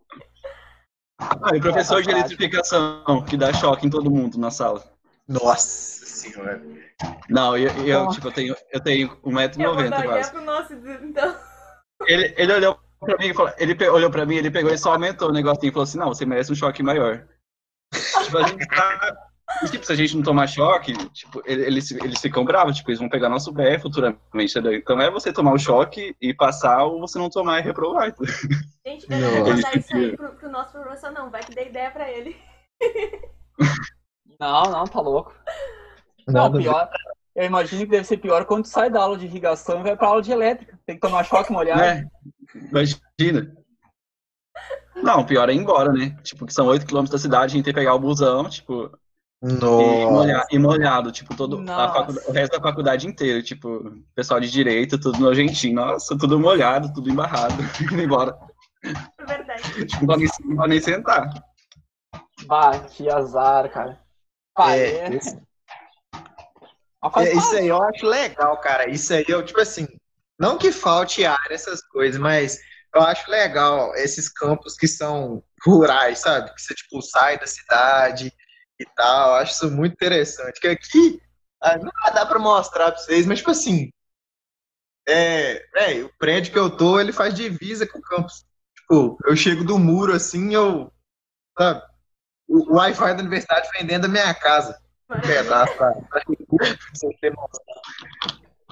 [1.20, 4.82] Ah, e o professor de eletrificação, que dá choque em todo mundo na sala.
[5.28, 6.62] Nossa senhora.
[7.30, 10.32] Não, eu, eu tipo, eu tenho, eu tenho 1,90m quase.
[10.32, 11.36] Pro nosso, então.
[12.08, 14.94] Ele, ele olhou pra mim e falou, ele olhou pra mim, ele pegou e só
[14.94, 17.28] aumentou o negocinho e falou assim, não, você merece um choque maior.
[18.24, 19.29] tipo, a gente tá.
[19.64, 23.00] E, tipo, se a gente não tomar choque, tipo, eles, eles ficam bravos, tipo, eles
[23.00, 24.74] vão pegar nosso pé futuramente, entendeu?
[24.74, 28.14] Então é você tomar o choque e passar, ou você não tomar e reprovar.
[28.86, 31.68] Gente, eu não vou contar isso aí pro, pro nosso professor, não, vai que dê
[31.68, 32.36] ideia pra ele.
[34.40, 35.36] Não, não, tá louco.
[36.26, 36.90] Não, pior.
[37.36, 39.98] Eu imagino que deve ser pior quando tu sai da aula de irrigação e vai
[39.98, 40.80] pra aula de elétrica.
[40.86, 41.82] Tem que tomar choque molhado.
[41.82, 42.06] É,
[42.56, 43.54] imagina.
[44.96, 46.18] Não, pior é ir embora, né?
[46.24, 48.92] Tipo, que são 8 km da cidade, a gente tem que pegar o busão, tipo.
[49.42, 55.00] E, molha, e molhado, tipo, todo o resto da faculdade inteira, tipo, pessoal de direito,
[55.00, 58.38] tudo nojentinho, nossa, tudo molhado, tudo embarrado, indo embora.
[58.84, 59.86] É verdade.
[59.86, 61.30] Tipo, não pode nem sentar.
[62.46, 64.00] Bah, que azar, cara.
[64.60, 65.16] É, é.
[65.16, 65.38] Esse...
[67.16, 68.90] é, isso aí eu acho legal, cara.
[68.90, 69.88] Isso aí eu, tipo assim,
[70.38, 72.60] não que falte área, essas coisas, mas
[72.94, 76.54] eu acho legal esses campos que são rurais, sabe?
[76.54, 78.34] Que você, tipo, sai da cidade
[78.80, 79.36] e tal.
[79.36, 80.60] Acho isso muito interessante.
[80.60, 81.22] Que aqui,
[81.62, 83.92] ah, não dá pra mostrar pra vocês, mas, tipo assim,
[85.08, 88.46] é, é, o prédio que eu tô, ele faz divisa com o campus.
[88.76, 90.92] Tipo, eu chego do muro assim, eu,
[91.58, 91.82] sabe?
[92.50, 94.80] o, Wi-Fi da universidade vem dentro da minha casa.
[95.10, 95.94] Um pedaço pra.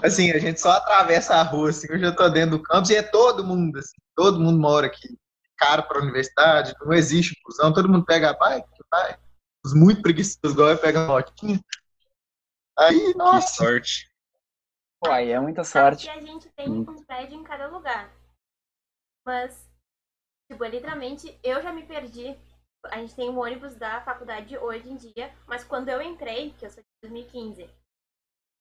[0.04, 2.96] Assim, a gente só atravessa a rua, assim, eu já tô dentro do campus e
[2.96, 5.18] é todo mundo, assim, todo mundo mora aqui.
[5.58, 9.18] Caro pra universidade, não existe fusão, todo mundo pega a bike, vai.
[9.66, 11.60] Os muito preguiçosos igual eu pego a motinha.
[12.78, 13.48] Aí, nossa.
[13.48, 14.12] Que sorte.
[15.06, 16.10] Uai, é muita sorte.
[16.10, 18.12] Aqui a gente tem um prédio em cada lugar.
[19.26, 19.70] Mas,
[20.50, 22.38] tipo, literalmente, eu já me perdi
[22.86, 26.66] a gente tem um ônibus da faculdade hoje em dia, mas quando eu entrei, que
[26.66, 27.70] eu sou de 2015,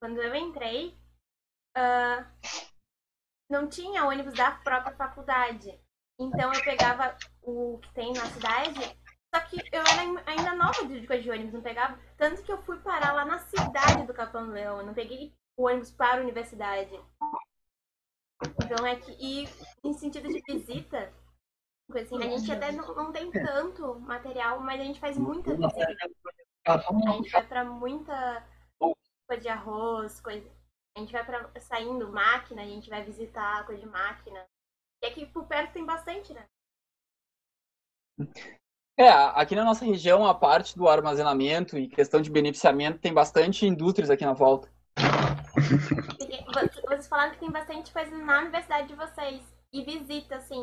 [0.01, 0.97] quando eu entrei,
[1.77, 2.27] uh,
[3.51, 5.79] não tinha ônibus da própria faculdade.
[6.19, 8.81] Então eu pegava o que tem na cidade,
[9.37, 11.99] só que eu era ainda nova de coisa de ônibus, não pegava.
[12.17, 15.67] Tanto que eu fui parar lá na cidade do Capão Leão, eu não peguei o
[15.67, 16.99] ônibus para a universidade.
[18.65, 19.49] Então é que, e
[19.85, 21.13] em sentido de visita,
[21.95, 25.97] Assim, a gente até não, não tem tanto material, mas a gente faz muita visita.
[26.67, 26.79] A
[27.13, 28.45] gente vai pra muita
[28.81, 30.51] coisa de arroz, coisa.
[30.97, 34.45] A gente vai pra, saindo máquina, a gente vai visitar coisa de máquina.
[35.01, 36.45] E aqui por perto tem bastante, né?
[38.99, 43.67] É, aqui na nossa região, a parte do armazenamento e questão de beneficiamento, tem bastante
[43.67, 44.69] indústrias aqui na volta.
[46.89, 49.43] Vocês falaram que tem bastante coisa na universidade de vocês.
[49.73, 50.63] E visita, assim,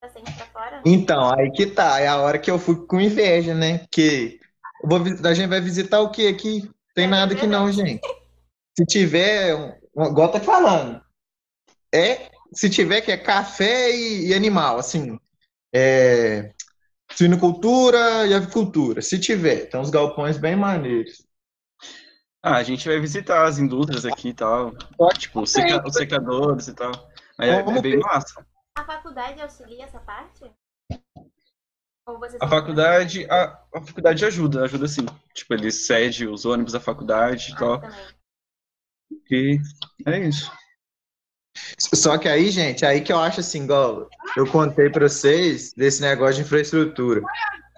[0.00, 0.82] vocês pra fora?
[0.84, 1.98] Então, aí que tá.
[2.00, 3.78] É a hora que eu fui com inveja, né?
[3.78, 4.38] Porque
[4.82, 6.70] vou, a gente vai visitar o que aqui?
[6.94, 8.06] Tem é nada aqui não, gente.
[8.76, 11.00] Se tiver, igual tá falando,
[11.94, 15.18] é, se tiver que é café e, e animal, assim,
[15.72, 16.52] é,
[17.16, 19.66] suinocultura e avicultura, se tiver.
[19.66, 21.26] Tem uns galpões bem maneiros.
[22.42, 24.74] Ah, a gente vai visitar as indústrias aqui e tal.
[25.18, 26.92] Tipo, seca, os secadores e tal.
[27.38, 28.46] Mas é, é bem massa.
[28.76, 30.52] A faculdade auxilia essa parte?
[32.38, 35.06] A faculdade, a, a, faculdade ajuda, ajuda sim.
[35.32, 37.82] Tipo, ele cede os ônibus da faculdade e ah, tal.
[39.30, 39.58] E
[40.06, 40.52] é isso.
[41.78, 46.00] Só que aí, gente, aí que eu acho assim, igual eu contei para vocês desse
[46.00, 47.22] negócio de infraestrutura.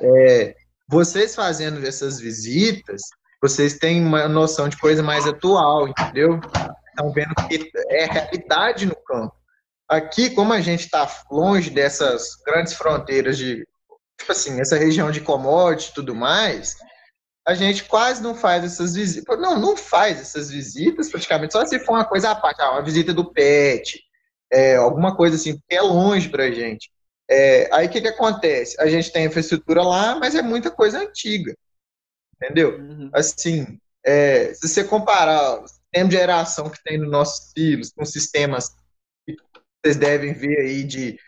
[0.00, 0.54] É,
[0.88, 3.02] vocês fazendo essas visitas,
[3.42, 6.40] vocês têm uma noção de coisa mais atual, entendeu?
[6.88, 9.34] Estão vendo que é realidade no campo.
[9.88, 13.66] Aqui, como a gente está longe dessas grandes fronteiras de,
[14.18, 16.76] tipo assim, essa região de commodity e tudo mais,
[17.46, 19.38] a gente quase não faz essas visitas.
[19.38, 22.82] Não, não faz essas visitas praticamente, só se for uma coisa à parte, ah, uma
[22.82, 24.02] visita do PET,
[24.52, 26.90] é, alguma coisa assim, que é longe para a gente.
[27.30, 28.80] É, aí o que, que acontece?
[28.80, 31.56] A gente tem infraestrutura lá, mas é muita coisa antiga.
[32.34, 32.78] Entendeu?
[32.78, 33.10] Uhum.
[33.12, 38.04] Assim, é, se você comparar o sistema de geração que tem nos nossos filhos com
[38.04, 38.70] sistemas
[39.24, 39.36] que
[39.84, 41.18] vocês devem ver aí de,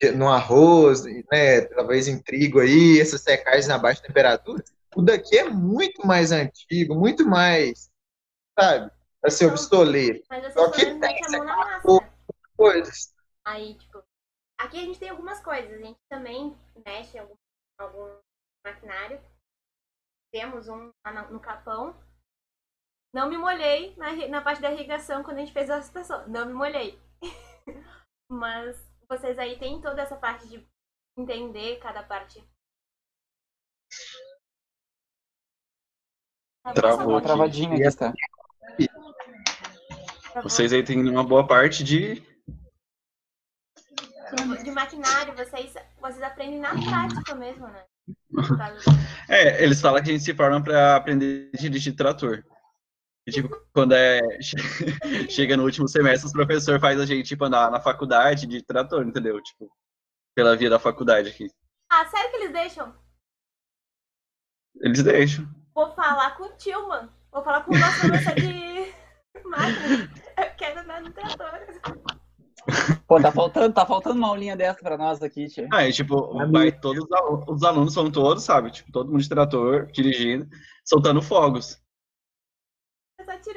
[0.00, 4.62] de no arroz, né, talvez em trigo aí, essas secagens na baixa temperatura,
[4.96, 7.90] o daqui é muito mais antigo, muito mais,
[8.58, 8.90] sabe,
[9.24, 10.24] assim, obsoleto.
[10.28, 12.10] Mas você Só que tem massa.
[12.56, 13.14] coisas.
[13.44, 14.02] Aí, tipo,
[14.58, 17.34] aqui a gente tem algumas coisas, a gente também mexe em algum,
[17.78, 18.20] algum
[18.64, 19.20] maquinário.
[20.32, 20.92] Temos um
[21.30, 21.96] no Capão.
[23.12, 26.28] Não me molhei na, na parte da irrigação quando a gente fez a estação.
[26.28, 27.00] Não me molhei.
[28.30, 28.76] Mas
[29.08, 30.64] vocês aí têm toda essa parte de
[31.18, 32.40] entender cada parte
[36.74, 38.12] Travou uma travadinha aqui, tá?
[40.42, 42.22] Vocês aí têm uma boa parte de.
[44.62, 47.84] De maquinário, vocês, vocês aprendem na prática mesmo, né?
[49.28, 52.44] É, eles falam que a gente se forma para aprender a dirigir trator.
[53.24, 54.20] E, tipo, quando é
[55.30, 59.06] chega no último semestre, o professor faz a gente tipo, andar na faculdade de trator,
[59.06, 59.40] entendeu?
[59.40, 59.70] Tipo,
[60.34, 61.48] pela via da faculdade aqui.
[61.92, 62.92] Ah, sério que eles deixam?
[64.80, 65.59] Eles deixam.
[65.74, 67.10] Vou falar com o tio, mano.
[67.32, 68.92] Vou falar com o nosso moça de
[69.44, 70.10] máquina.
[70.36, 71.60] Eu quero andar no trator.
[73.06, 75.68] Pô, tá faltando, tá faltando uma aulinha dessa pra nós aqui, tia.
[75.72, 77.04] Ah, e, tipo, vai, todos
[77.48, 78.70] os alunos são todos, sabe?
[78.70, 80.48] Tipo, todo mundo de trator, dirigindo,
[80.84, 81.80] soltando fogos.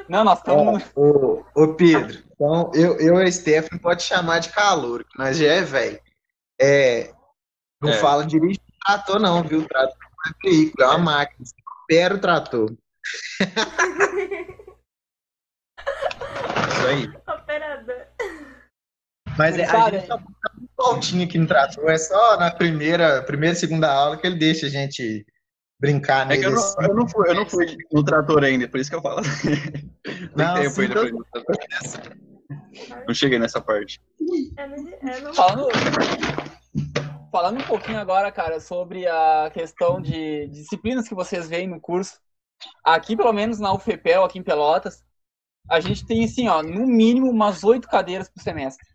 [0.08, 0.84] Não, nós estamos.
[0.96, 5.48] Ô, ô, Pedro, então eu, eu e a Stephanie pode chamar de calor, mas já
[5.48, 6.00] é velho.
[6.60, 7.14] É,
[7.82, 7.94] não é.
[7.94, 9.68] fala dirigir trator, não, viu?
[9.68, 11.46] Trator não é veículo, é uma máquina
[11.84, 12.76] opera o trator.
[16.70, 17.08] Isso aí.
[17.28, 18.08] Operador.
[19.38, 23.56] Mas é, a gente tá muito altinho aqui no trator, é só na primeira, primeira
[23.56, 25.26] segunda aula que ele deixa a gente
[25.80, 26.46] brincar nele.
[26.46, 28.96] É eu, não, eu, não fui, eu não fui no trator ainda, por isso que
[28.96, 29.22] eu falo.
[30.36, 31.02] não, tempo ainda
[33.08, 34.00] não cheguei nessa parte.
[35.34, 35.68] Falando,
[37.34, 42.20] falando um pouquinho agora, cara, sobre a questão de disciplinas que vocês veem no curso.
[42.86, 45.04] Aqui, pelo menos na UFPEL, aqui em Pelotas,
[45.68, 48.86] a gente tem, assim, ó, no mínimo umas oito cadeiras por semestre.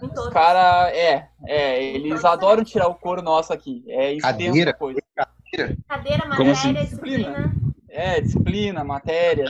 [0.00, 3.84] Os cara, é, é, eles adoram tirar o couro nosso aqui.
[3.86, 5.02] É isso cadeira, coisa.
[5.14, 6.72] Cadeira, cadeira matéria, assim?
[6.72, 7.52] disciplina.
[7.90, 9.44] É, disciplina, matéria.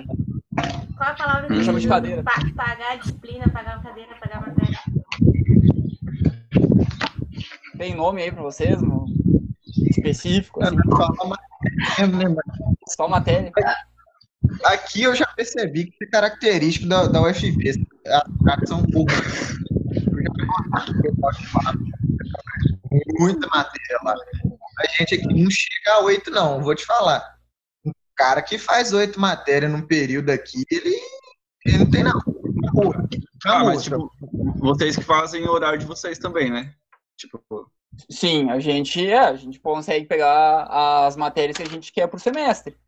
[0.96, 2.24] Qual a palavra que chama de cadeira?
[2.57, 4.57] pagar disciplina, pagar cadeira, pagar matéria.
[7.78, 8.82] Tem nome aí pra vocês?
[8.82, 9.06] No...
[9.88, 10.60] Específico?
[10.62, 10.76] Assim?
[12.88, 13.52] Só matéria.
[14.64, 17.86] Aqui eu já percebi que é característico da, da UFP.
[18.06, 19.12] As são um pouco.
[23.18, 24.14] Muita matéria lá.
[24.80, 27.22] A gente aqui não chega a oito, não, vou te falar.
[27.84, 30.96] Um cara que faz oito matérias num período aqui, ele,
[31.64, 32.20] ele não tem não.
[33.44, 34.10] Ah, mas, tipo,
[34.58, 36.72] vocês que fazem o horário de vocês também, né?
[37.18, 37.70] Tipo.
[38.09, 40.64] Sim, a gente, é, a gente consegue pegar
[41.07, 42.78] as matérias que a gente quer por semestre.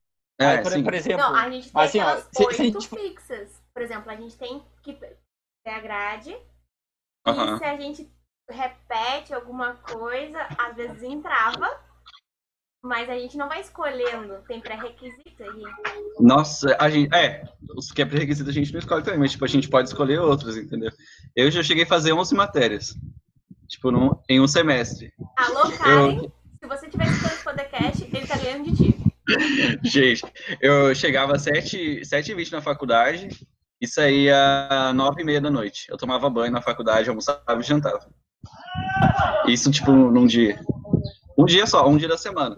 [0.41, 1.19] É, Aí, por, por, exemplo.
[1.19, 2.89] Não, a gente tem assim, aquelas ó, oito gente...
[2.89, 3.63] fixas.
[3.75, 6.31] Por exemplo, a gente tem que ter a grade.
[7.27, 8.11] E se a gente
[8.49, 11.69] repete alguma coisa, às vezes entrava.
[12.83, 15.63] Mas a gente não vai escolhendo, tem pré-requisito aí.
[16.19, 17.15] Nossa, a gente.
[17.15, 17.45] É,
[17.77, 20.19] os que é pré-requisito a gente não escolhe também, mas tipo, a gente pode escolher
[20.19, 20.91] outros, entendeu?
[21.37, 22.97] Eu já cheguei a fazer 11 matérias
[23.71, 25.13] tipo, num, em um semestre.
[25.37, 26.33] Alô, Karen, eu...
[26.61, 29.01] se você tiver escutando esse podcast, ele tá ganhando de ti.
[29.85, 30.25] Gente,
[30.61, 33.29] eu chegava às 7h20 na faculdade
[33.81, 35.87] e saía às 9h30 da noite.
[35.89, 38.11] Eu tomava banho na faculdade, almoçava e jantava.
[39.47, 40.61] Isso, tipo, num dia.
[41.39, 42.57] Um dia só, um dia da semana.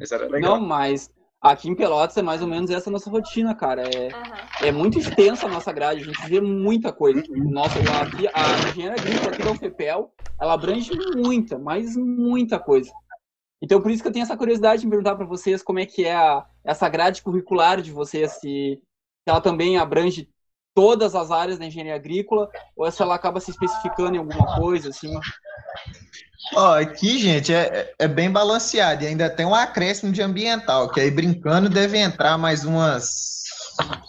[0.00, 0.58] Isso era legal.
[0.58, 1.10] Não, mas
[1.44, 3.82] aqui em Pelotas é mais ou menos essa nossa rotina, cara.
[3.82, 4.34] É, Aham.
[4.62, 7.22] é muito extensa a nossa grade, a gente vê muita coisa.
[7.30, 12.90] Nossa, aqui, a engenharia agrícola aqui da UFPEL, ela abrange muita, mas muita coisa.
[13.62, 16.04] Então, por isso que eu tenho essa curiosidade de perguntar para vocês como é que
[16.04, 18.82] é a, essa grade curricular de vocês, se
[19.26, 20.28] ela também abrange
[20.74, 24.88] todas as áreas da engenharia agrícola, ou se ela acaba se especificando em alguma coisa,
[24.88, 25.14] assim.
[26.52, 31.00] Ó, aqui, gente, é, é bem balanceado e ainda tem um acréscimo de ambiental, que
[31.00, 33.44] aí brincando deve entrar mais umas,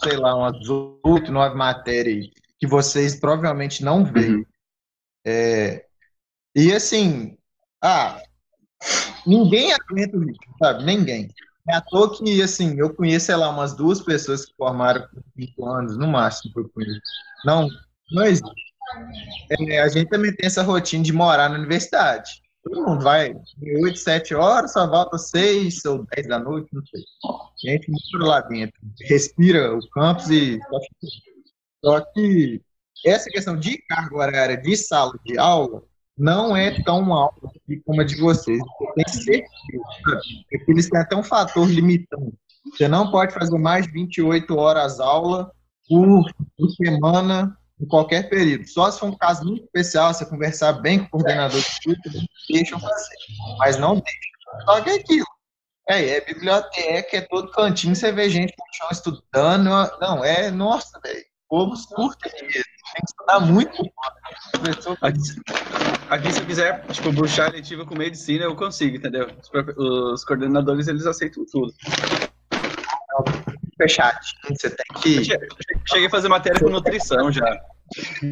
[0.02, 0.56] sei lá, umas
[1.04, 2.26] oito, nove matérias
[2.58, 4.46] que vocês provavelmente não veem.
[5.24, 5.84] É,
[6.54, 7.36] e assim,
[7.82, 8.20] ah,
[9.26, 10.24] ninguém aguenta o
[10.58, 10.84] sabe?
[10.84, 11.28] Ninguém.
[11.68, 15.20] É à toa que, assim, eu conheço, sei lá, umas duas pessoas que formaram com
[15.36, 17.00] cinco anos, no máximo, que eu conheço.
[17.44, 17.68] Não,
[18.12, 18.65] não existe.
[19.50, 22.42] É, a gente também tem essa rotina de morar na universidade.
[22.62, 26.82] Todo mundo vai de 8, 7 horas, só volta 6 ou 10 da noite, não
[26.84, 27.00] sei.
[27.70, 30.58] A gente mora lá dentro, respira o campus e.
[31.84, 32.60] Só que
[33.04, 35.84] essa questão de carga horária de sala de aula
[36.18, 37.48] não é tão alta
[37.84, 38.58] como a de vocês.
[38.94, 39.44] Tem sabe?
[40.50, 42.36] Porque eles têm até um fator limitante.
[42.72, 45.52] Você não pode fazer mais de 28 horas aula
[45.88, 46.24] por,
[46.56, 48.66] por semana em qualquer período.
[48.68, 52.26] Só se for um caso muito especial, você conversar bem com o coordenador de eles
[52.50, 53.16] deixam fazer.
[53.58, 54.64] Mas não deixam.
[54.64, 55.26] Só que é aquilo.
[55.88, 59.70] É, é biblioteca, é todo cantinho, você vê gente no chão estudando.
[60.00, 61.24] Não, é, nossa, velho.
[61.48, 62.50] O povo curta mesmo.
[62.50, 63.82] Tem que estudar muito.
[65.00, 65.20] Aqui,
[66.10, 69.28] aqui, se quiser, tipo, bruxar letiva com medicina, eu consigo, entendeu?
[69.40, 69.50] Os,
[70.12, 71.72] os coordenadores, eles aceitam tudo.
[73.76, 74.18] Fechar.
[74.48, 75.24] Você tem que.
[75.86, 77.44] Cheguei a fazer matéria com nutrição já.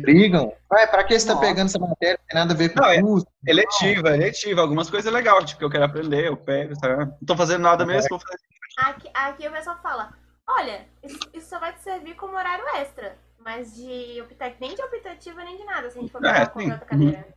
[0.02, 0.52] Brigam.
[0.72, 1.46] Ué, pra que você tá Nossa.
[1.46, 2.18] pegando essa matéria?
[2.18, 3.26] Não tem nada a ver com Não, é- curso.
[3.46, 4.60] Eletiva, eletiva.
[4.60, 6.96] Algumas coisas legais, tipo, que eu quero aprender, eu pego, tá?
[6.96, 8.38] Não tô fazendo nada mesmo, vou fazer.
[8.78, 10.12] Aqui, aqui o pessoal fala,
[10.48, 13.16] olha, isso, isso só vai te servir como horário extra.
[13.38, 16.46] Mas de optativo, nem de optativa, nem de nada, se a gente for É, pegar
[16.48, 17.28] qualquer outra cadeira.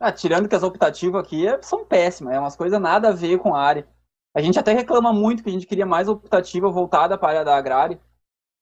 [0.00, 3.38] Ah, tirando que as optativas aqui é- são péssimas, é umas coisas nada a ver
[3.38, 3.86] com a área.
[4.38, 7.44] A gente até reclama muito que a gente queria mais optativa voltada para a área
[7.44, 8.00] da agrária.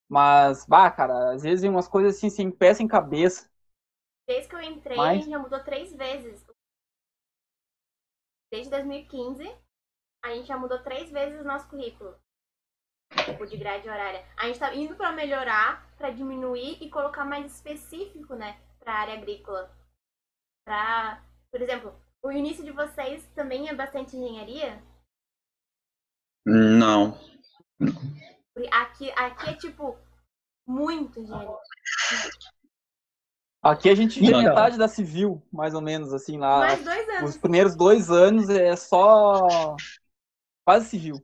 [0.08, 3.50] Mas, bah, cara, às vezes vem umas coisas assim, sem pé, sem cabeça.
[4.26, 6.42] Desde que eu entrei, Mas- a gente já mudou três vezes.
[8.50, 9.44] Desde 2015,
[10.24, 12.18] a gente já mudou três vezes o nosso currículo.
[13.26, 14.26] Tipo, de grade horária.
[14.38, 18.58] A gente tá indo pra melhorar, pra diminuir e colocar mais específico, né?
[18.78, 19.70] Pra área agrícola.
[20.64, 24.82] Pra, por exemplo, o início de vocês também é bastante engenharia?
[26.46, 27.18] Não.
[28.70, 29.98] Aqui, aqui é tipo,
[30.66, 31.56] muito engenharia.
[33.62, 36.60] Aqui a gente vê metade da civil, mais ou menos, assim, lá.
[36.60, 37.30] Mais dois anos.
[37.30, 39.76] Os primeiros dois anos é só
[40.64, 41.20] quase civil.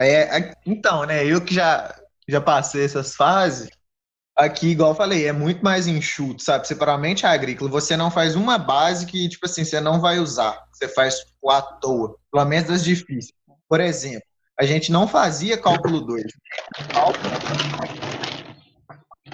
[0.00, 1.24] É, a- então, né?
[1.24, 1.94] Eu que já,
[2.28, 3.68] já passei essas fases,
[4.36, 6.66] aqui, igual eu falei, é muito mais enxuto, sabe?
[6.66, 10.60] Separamente agrícola, você não faz uma base que, tipo assim, você não vai usar.
[10.72, 11.14] Você faz
[11.48, 13.32] à toa, pelo menos das difíceis.
[13.68, 14.26] Por exemplo,
[14.58, 16.24] a gente não fazia cálculo 2.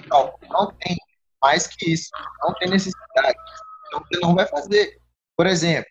[0.07, 0.99] Cálculo não tem
[1.43, 2.11] mais que isso,
[2.43, 3.39] não tem necessidade.
[3.87, 5.01] Então você não vai fazer.
[5.35, 5.91] Por exemplo,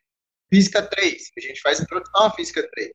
[0.53, 2.91] física 3, a gente faz introdução à física 3.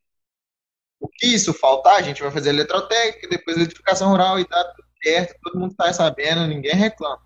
[1.00, 4.88] O que isso faltar, a gente vai fazer eletrotécnica, depois edificação rural e tá tudo
[5.03, 7.20] certo, todo mundo tá sabendo, ninguém reclama.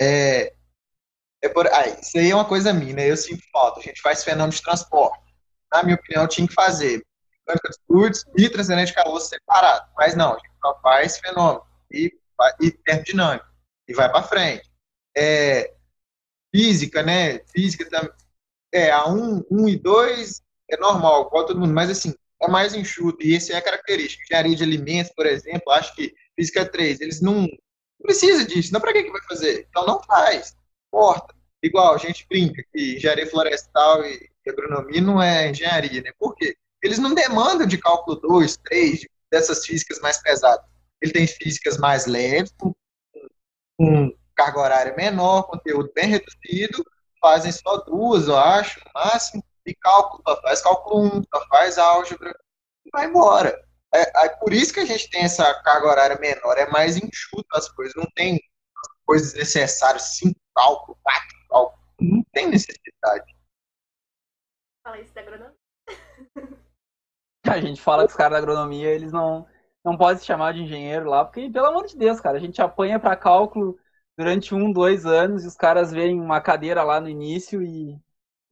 [0.00, 0.54] É,
[1.42, 3.10] é por, ah, isso aí é uma coisa minha, né?
[3.10, 3.80] Eu sinto falta.
[3.80, 5.29] A gente faz fenômeno de transporte.
[5.72, 7.04] Na minha opinião, tinha que fazer
[7.50, 9.88] mecânica dos fluidos e transferência de calor separado.
[9.96, 12.12] Mas não, a gente só faz fenômeno e,
[12.60, 13.46] e termodinâmica
[13.88, 14.70] e vai para frente.
[15.16, 15.74] É,
[16.54, 17.40] física, né?
[17.46, 18.10] Física também.
[18.72, 22.72] É, a 1, 1 e 2 é normal, igual todo mundo, mas assim, é mais
[22.72, 24.22] enxuto, e essa é a característica.
[24.24, 27.48] Engenharia de alimentos, por exemplo, acho que física 3, eles não, não
[28.02, 29.66] precisa disso, não para que, que vai fazer?
[29.68, 30.56] Então não faz,
[30.90, 31.34] corta.
[31.62, 36.12] Igual, a gente brinca que engenharia florestal e agronomia não é engenharia, né?
[36.18, 36.56] Por quê?
[36.82, 40.64] Eles não demandam de cálculo 2, 3, dessas físicas mais pesadas.
[41.02, 42.72] Ele tem físicas mais leves, com,
[43.78, 46.84] com carga horária menor, conteúdo bem reduzido,
[47.20, 51.78] fazem só duas, eu acho, no máximo, e cálculo, só faz cálculo 1, só faz
[51.78, 52.34] álgebra,
[52.86, 53.62] e vai embora.
[53.94, 57.46] É, é por isso que a gente tem essa carga horária menor, é mais enxuto
[57.52, 58.40] as coisas, não tem
[59.04, 63.39] coisas necessárias, cinco cálculos, quatro cálculos, não tem necessidade.
[64.82, 65.56] Fala isso da agronomia.
[67.44, 69.46] A gente fala que os caras da agronomia, eles não,
[69.84, 72.60] não podem se chamar de engenheiro lá, porque, pelo amor de Deus, cara, a gente
[72.60, 73.78] apanha para cálculo
[74.16, 77.98] durante um, dois anos e os caras veem uma cadeira lá no início e,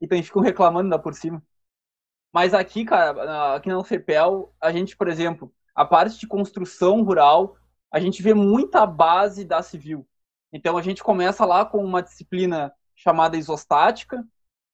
[0.00, 1.42] e ficam reclamando ainda por cima.
[2.32, 7.56] Mas aqui, cara, aqui na UFPEL, a gente, por exemplo, a parte de construção rural,
[7.90, 10.06] a gente vê muita base da civil.
[10.52, 14.24] Então a gente começa lá com uma disciplina chamada isostática,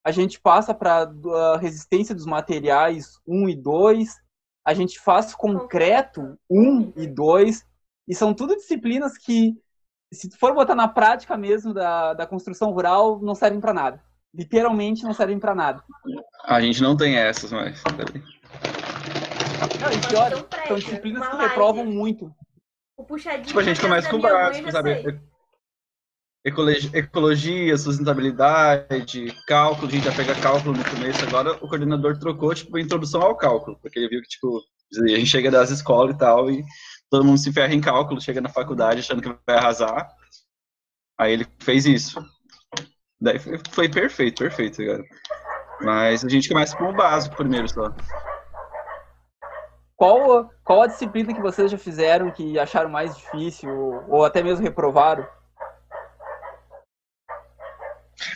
[0.05, 1.11] a gente passa para
[1.53, 4.15] a resistência dos materiais 1 e 2,
[4.63, 7.65] a gente faz concreto 1 e 2,
[8.07, 9.55] e são tudo disciplinas que,
[10.13, 14.03] se for botar na prática mesmo da, da construção rural, não servem para nada.
[14.31, 15.83] Literalmente não servem para nada.
[16.43, 17.81] A gente não tem essas, mas.
[19.79, 20.31] Não, e pior,
[20.67, 22.31] são disciplinas que reprovam muito.
[22.95, 23.45] O puxadinho.
[23.45, 25.19] Tipo, a gente começa com o básico, sabe?
[26.45, 32.77] Ecologia, sustentabilidade, cálculo, a gente já pega cálculo no começo, agora o coordenador trocou, tipo,
[32.77, 34.61] a introdução ao cálculo, porque ele viu que, tipo,
[35.01, 36.63] a gente chega das escolas e tal, e
[37.09, 40.07] todo mundo se ferra em cálculo, chega na faculdade achando que vai arrasar,
[41.17, 42.23] aí ele fez isso.
[43.19, 45.03] Daí foi, foi perfeito, perfeito, cara.
[45.81, 47.91] Mas a gente começa com o básico primeiro só.
[49.95, 53.69] Qual, qual a disciplina que vocês já fizeram que acharam mais difícil
[54.07, 55.25] ou até mesmo reprovaram?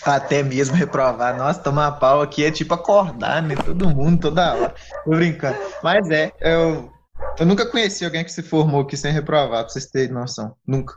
[0.06, 1.38] Até mesmo reprovar.
[1.38, 3.56] Nossa, tomar pau aqui é tipo acordar, né?
[3.56, 4.76] Todo mundo, toda hora.
[5.04, 5.58] Tô brincando.
[5.82, 6.92] Mas é, eu,
[7.40, 10.56] eu nunca conheci alguém que se formou aqui sem reprovar, pra vocês terem noção.
[10.68, 10.96] Nunca.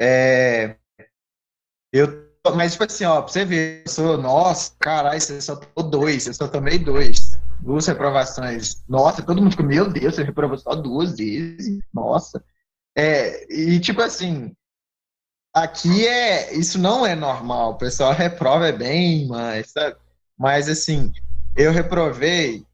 [0.00, 0.76] É,
[1.92, 5.88] eu mas, tipo assim, ó, pra você ver, eu sou, nossa, caralho, você só tomou
[5.88, 7.38] dois, eu só tomei dois.
[7.60, 8.82] Duas reprovações.
[8.88, 11.80] Nossa, todo mundo ficou, meu Deus, você reprovou só duas vezes.
[11.94, 12.42] Nossa.
[12.98, 14.52] É, e, tipo assim,
[15.54, 16.54] aqui é.
[16.54, 17.72] Isso não é normal.
[17.72, 19.96] O pessoal reprova é bem, mas, sabe?
[20.38, 21.12] Mas, assim,
[21.56, 22.64] eu reprovei.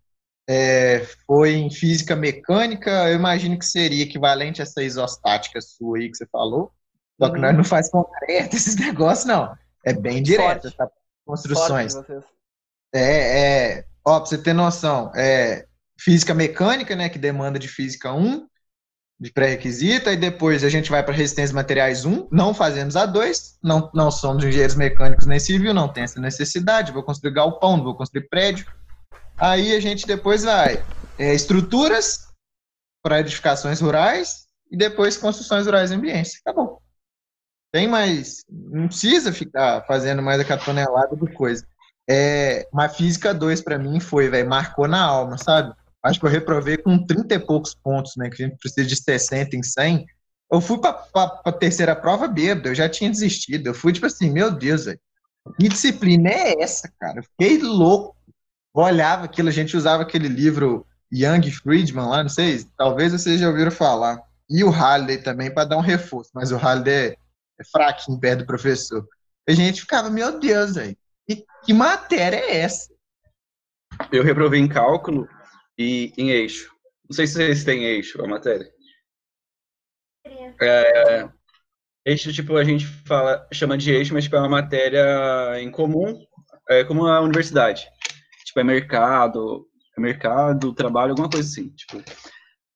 [0.50, 6.10] É, foi em física mecânica, eu imagino que seria equivalente a essa isostática sua aí
[6.10, 6.72] que você falou.
[7.20, 9.54] Só que nós não faz concreto esses negócios, não.
[9.84, 10.88] É bem direto, tá?
[11.26, 11.94] Construções.
[12.94, 13.84] É, é.
[14.06, 15.66] Ó, pra você ter noção, é
[16.00, 17.10] física mecânica, né?
[17.10, 18.47] Que demanda de física 1,
[19.20, 23.58] de pré-requisito, aí depois a gente vai para resistência materiais 1, não fazemos a 2,
[23.62, 27.96] não, não somos engenheiros mecânicos nem civil, não tem essa necessidade, vou construir galpão, vou
[27.96, 28.64] construir prédio.
[29.38, 30.84] Aí a gente depois vai
[31.18, 32.28] é, estruturas
[33.02, 36.40] para edificações rurais e depois construções rurais e ambientes.
[36.44, 36.80] Acabou.
[37.72, 38.44] Tem mais.
[38.48, 41.66] Não precisa ficar fazendo mais aquela tonelada de coisa.
[42.08, 45.74] É, uma física 2 para mim foi, velho, marcou na alma, sabe?
[46.02, 48.30] Acho que eu reprovei com 30 e poucos pontos, né?
[48.30, 50.06] Que a gente precisa de 60 em 100.
[50.50, 53.66] Eu fui pra, pra terceira prova bêbado, eu já tinha desistido.
[53.66, 54.84] Eu fui tipo assim, meu Deus.
[55.58, 57.18] Que disciplina é essa, cara?
[57.18, 58.16] Eu fiquei louco.
[58.74, 63.40] Eu olhava aquilo, a gente usava aquele livro Young Friedman lá, não sei, talvez vocês
[63.40, 64.22] já ouviram falar.
[64.48, 67.16] E o Halliday também, para dar um reforço, mas o Halliday é
[67.58, 69.06] é fraquinho perto do professor.
[69.48, 70.96] A gente ficava, meu Deus, velho,
[71.26, 72.92] que, que matéria é essa?
[74.12, 75.28] Eu reprovei em cálculo
[75.78, 76.70] e em eixo.
[77.08, 78.68] Não sei se vocês têm eixo, a matéria.
[80.60, 81.28] É,
[82.04, 86.20] eixo, tipo, a gente fala, chama de eixo, mas tipo, é uma matéria em comum,
[86.68, 87.88] é como a universidade.
[88.44, 89.66] Tipo, é mercado,
[89.96, 91.70] é mercado, trabalho, alguma coisa assim.
[91.70, 92.02] Tipo,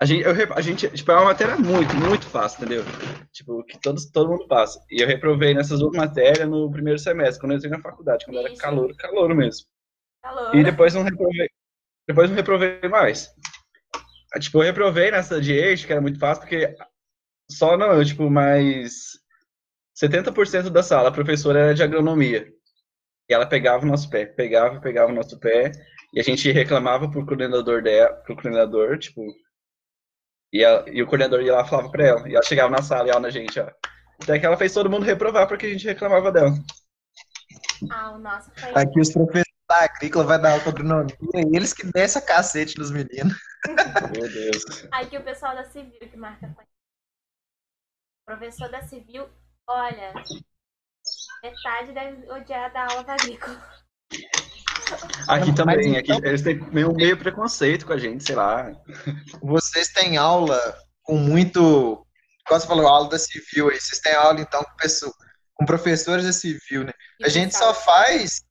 [0.00, 2.84] a gente, eu, a gente, tipo, é uma matéria muito, muito fácil, entendeu?
[3.32, 4.80] Tipo, que todos, todo mundo passa.
[4.90, 8.38] E eu reprovei nessas duas matérias no primeiro semestre, quando eu entrei na faculdade, quando
[8.38, 8.48] Isso.
[8.48, 9.66] era calor, calor mesmo.
[10.22, 10.56] Calor.
[10.56, 11.48] E depois não reprovei,
[12.06, 13.30] depois não reprovei mais.
[14.40, 16.74] Tipo, eu reprovei nessa de eixo, que era muito fácil, porque
[17.50, 19.12] só não, tipo, mais
[20.02, 22.48] 70% da sala, a professora era de agronomia.
[23.28, 25.70] E ela pegava o nosso pé, pegava, pegava o nosso pé,
[26.14, 29.22] e a gente reclamava pro coordenador dela, pro coordenador, tipo,
[30.52, 32.28] e, ela, e o coordenador ia lá e falava pra ela.
[32.28, 33.70] E ela chegava na sala e ela na gente, ó.
[34.22, 36.52] Até que ela fez todo mundo reprovar porque a gente reclamava dela.
[37.90, 38.70] Ah, o nosso foi...
[38.74, 42.90] Aqui os professores da agrícola vai dar agronomia e eles que descem a cacete nos
[42.90, 43.34] meninos.
[44.12, 44.62] Meu Deus.
[44.92, 46.54] Aqui o pessoal da Civil que marca.
[48.22, 49.28] O professor da Civil,
[49.66, 50.12] olha,
[51.42, 53.60] metade deve odiar da aula da agrícola.
[55.26, 58.70] Aqui também, aqui então, eles têm meio, meio preconceito com a gente, sei lá.
[59.42, 60.60] Vocês têm aula
[61.02, 62.06] com muito.
[62.46, 63.80] Como você falou, aula da civil aí.
[63.80, 65.12] Vocês têm aula, então, com, pessoa,
[65.54, 66.92] com professores da civil, né?
[67.22, 68.42] A gente só faz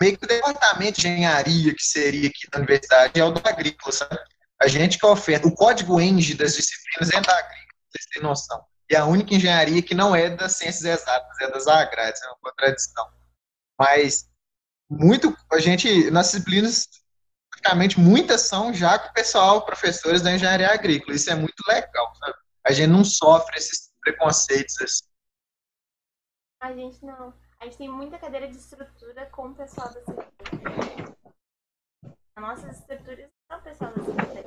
[0.00, 3.92] meio que o departamento de engenharia que seria aqui da universidade é o do agrícola,
[3.92, 4.18] sabe?
[4.60, 5.46] A gente que oferta.
[5.46, 8.64] O código ENGE das disciplinas é da agrícola, vocês têm noção.
[8.90, 12.38] E a única engenharia que não é das ciências exatas, é das agrárias, é uma
[12.40, 13.06] contradição.
[13.78, 14.28] Mas
[14.88, 16.88] muito, a gente, nas disciplinas,
[17.50, 21.16] praticamente muitas são já com o pessoal, professores da engenharia agrícola.
[21.16, 22.34] Isso é muito legal, sabe?
[22.64, 25.04] A gente não sofre esses preconceitos assim.
[26.60, 27.34] A gente não.
[27.64, 30.22] A gente tem muita cadeira de estrutura com o pessoal da civil.
[32.36, 34.44] As nossas estruturas são o pessoal da civil.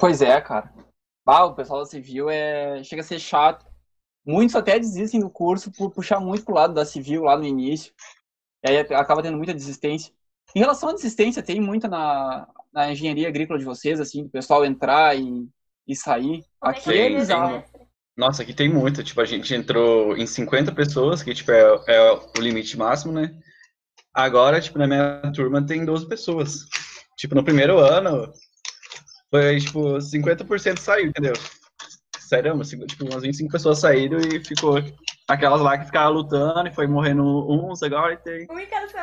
[0.00, 0.72] Pois é, cara.
[1.26, 2.82] Ah, o pessoal da civil é...
[2.82, 3.66] chega a ser chato.
[4.24, 7.92] Muitos até desistem do curso por puxar muito pro lado da civil lá no início.
[8.64, 10.14] E aí acaba tendo muita desistência.
[10.56, 14.64] Em relação à desistência, tem muita na, na engenharia agrícola de vocês, assim, do pessoal
[14.64, 15.46] entrar e,
[15.86, 16.42] e sair.
[16.58, 17.48] Como é Aqui é é bizarro.
[17.50, 17.71] semestre?
[18.16, 19.02] Nossa, aqui tem muito.
[19.02, 23.34] Tipo, a gente entrou em 50 pessoas, que tipo, é, é o limite máximo, né?
[24.14, 26.66] Agora, tipo, na minha turma tem 12 pessoas.
[27.16, 28.30] Tipo, no primeiro ano,
[29.30, 31.32] foi, tipo, 50% saiu, entendeu?
[32.18, 34.76] Sério, tipo, umas 25 pessoas saíram e ficou
[35.28, 38.46] aquelas lá que ficavam lutando e foi morrendo uns agora e tem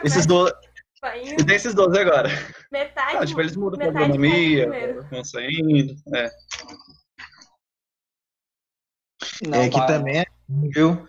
[0.04, 0.52] esses 12,
[1.02, 2.30] vai e tem esses 12 agora.
[2.72, 3.18] metade.
[3.18, 5.08] Ah, tipo, eles mudam metade agronomia, primeiro.
[5.10, 6.30] vão saindo, é.
[9.48, 11.08] Não, é, aqui pá, também, é assim, viu?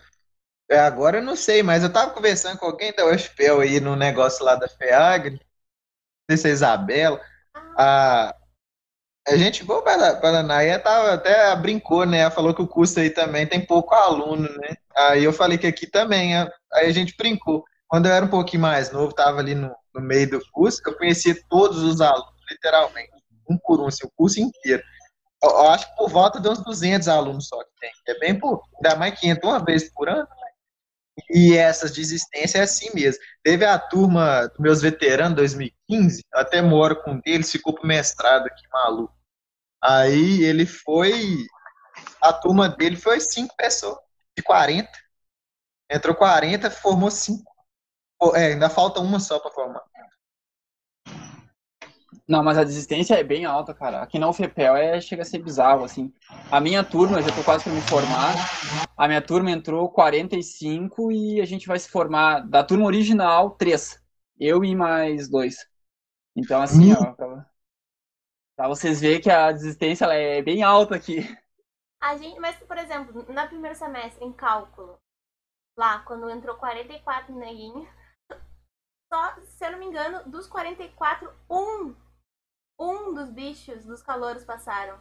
[0.71, 3.97] É, agora eu não sei, mas eu tava conversando com alguém da UFPEL aí no
[3.97, 5.41] negócio lá da FEAGRE,
[6.29, 7.21] não sei se é a Isabela,
[7.77, 8.37] a,
[9.27, 12.21] a gente boa para Paraná, ela tava, até brincou, né?
[12.21, 14.77] Ela falou que o curso aí também tem pouco aluno, né?
[14.97, 17.65] Aí eu falei que aqui também, aí a gente brincou.
[17.89, 20.97] Quando eu era um pouquinho mais novo, tava ali no, no meio do curso, eu
[20.97, 23.11] conhecia todos os alunos, literalmente,
[23.49, 24.83] um por um, assim, o curso inteiro.
[25.43, 27.91] Eu, acho que por volta de uns 200 alunos só que tem.
[28.09, 28.69] É bem pouco.
[28.77, 30.21] Ainda mais que entra uma vez por ano.
[30.21, 30.51] né?
[31.31, 33.23] E essas desistências é assim mesmo.
[33.43, 37.87] Teve a turma dos meus veteranos 2015, eu até moro com um deles, ficou pro
[37.87, 39.15] mestrado aqui, maluco.
[39.83, 41.47] Aí ele foi.
[42.21, 43.99] A turma dele foi cinco pessoas,
[44.37, 44.91] de 40.
[45.91, 47.51] Entrou 40, formou cinco.
[48.35, 49.83] É, ainda falta uma só para formar.
[52.31, 54.03] Não, mas a desistência é bem alta, cara.
[54.03, 56.15] Aqui na UFPEL é, chega a ser bizarro, assim.
[56.49, 58.33] A minha turma, eu já tô quase para me formar,
[58.97, 64.01] a minha turma entrou 45 e a gente vai se formar, da turma original, três.
[64.39, 65.57] Eu e mais dois.
[66.37, 67.51] Então, assim, ó, pra,
[68.55, 71.27] pra vocês verem que a desistência ela é bem alta aqui.
[72.01, 75.01] A gente, mas, por exemplo, na primeiro semestre, em cálculo,
[75.77, 77.89] lá, quando entrou 44 neguinhos,
[79.13, 81.93] só, se eu não me engano, dos 44, um,
[82.81, 85.01] um dos bichos, dos calouros passaram.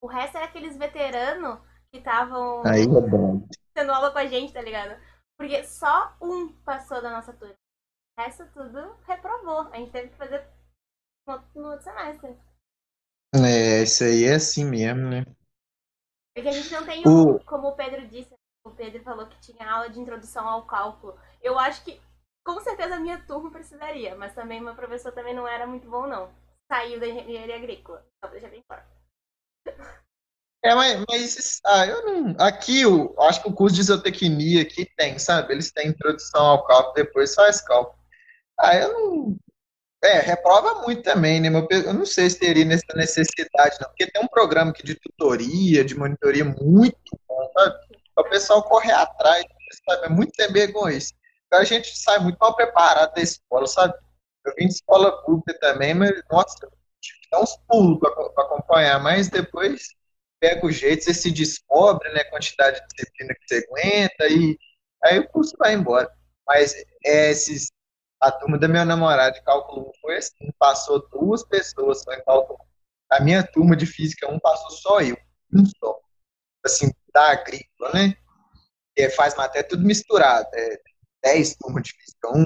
[0.00, 1.58] O resto era aqueles veteranos
[1.90, 3.24] que estavam é
[3.74, 5.00] tendo aula com a gente, tá ligado?
[5.36, 7.54] Porque só um passou da nossa turma.
[8.18, 9.72] O resto tudo reprovou.
[9.72, 10.46] A gente teve que fazer
[11.26, 12.38] no, outro semestre.
[13.34, 15.24] É, isso aí é assim mesmo, né?
[16.34, 18.32] Porque a gente não tem, O- um, como o Pedro disse,
[18.64, 21.18] o Pedro falou que tinha aula de introdução ao cálculo.
[21.42, 22.00] Eu acho que,
[22.44, 26.06] com certeza, a minha turma precisaria, mas também meu professor também não era muito bom,
[26.06, 26.32] não.
[26.74, 28.82] Saiu da engenharia agrícola, só pra deixar bem claro.
[30.64, 32.36] É, mas, mas ah, eu não.
[32.36, 35.52] Aqui, eu acho que o curso de zootecnia aqui tem, sabe?
[35.52, 37.96] Eles têm introdução ao cálculo, depois faz cálculo.
[38.58, 39.36] Ah, eu não.
[40.02, 41.48] É, reprova muito também, né?
[41.70, 45.84] Eu não sei se teria essa necessidade, não, porque tem um programa aqui de tutoria,
[45.84, 47.76] de monitoria muito bom, sabe?
[48.16, 49.44] O pessoal correr atrás,
[49.88, 50.06] sabe?
[50.06, 51.14] É muito sem vergonha isso.
[51.46, 53.94] Então a gente sai muito mal preparado da escola, sabe?
[54.44, 56.54] Eu vim de escola pública também, mas, nossa,
[57.00, 59.94] tive que dar uns pulos para acompanhar, mas depois
[60.40, 64.58] pega o jeito, você se descobre, né, a quantidade de disciplina que você aguenta e
[65.02, 66.10] aí o curso vai embora.
[66.46, 66.74] Mas
[67.04, 67.72] é, esses,
[68.20, 72.22] a turma da minha namorada de cálculo 1 foi assim, passou duas pessoas só em
[72.24, 73.16] cálculo 1.
[73.16, 75.16] A minha turma de física 1 passou só eu,
[75.52, 75.98] um só.
[76.64, 78.16] Assim, da agrícola, né?
[78.96, 80.48] É, faz matéria tudo misturado.
[80.54, 80.78] É
[81.22, 82.44] 10 turmas de física 1,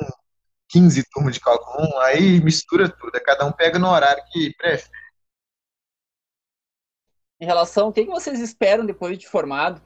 [0.69, 3.13] 15 turmas de cálculo 1, aí mistura tudo.
[3.25, 4.99] Cada um pega no horário que prefere.
[7.41, 9.81] Em relação, o que, vocês esperam depois de formado?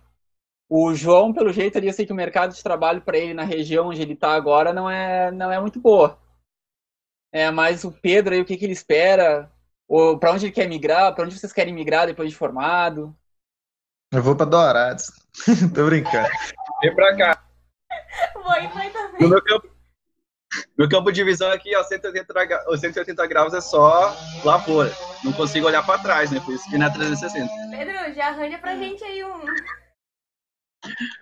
[0.69, 3.45] O João, pelo jeito, ali, eu sei que o mercado de trabalho para ele na
[3.45, 6.19] região onde ele está agora não é, não é muito boa.
[7.31, 9.53] É, mas o Pedro aí, o que, que ele espera?
[9.87, 11.15] Ou para onde ele quer migrar?
[11.15, 13.15] Para onde vocês querem migrar depois de formado?
[14.11, 15.11] Eu vou pra Dourados.
[15.75, 16.29] Tô brincando.
[16.81, 17.45] Vem pra cá.
[18.35, 19.21] Vou ir vai também.
[19.21, 19.69] No meu campo,
[20.77, 24.93] meu campo de visão aqui, ó, 180, gra- os 180 graus é só lavoura.
[25.25, 26.41] Não consigo olhar pra trás, né?
[26.45, 27.51] Por isso que não é 360.
[27.71, 29.41] Pedro, já arranja pra gente aí um.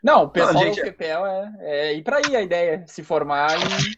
[0.02, 3.02] Não, o pessoal Não, do gente, FPL é, é ir para aí a ideia, se
[3.02, 3.94] formar e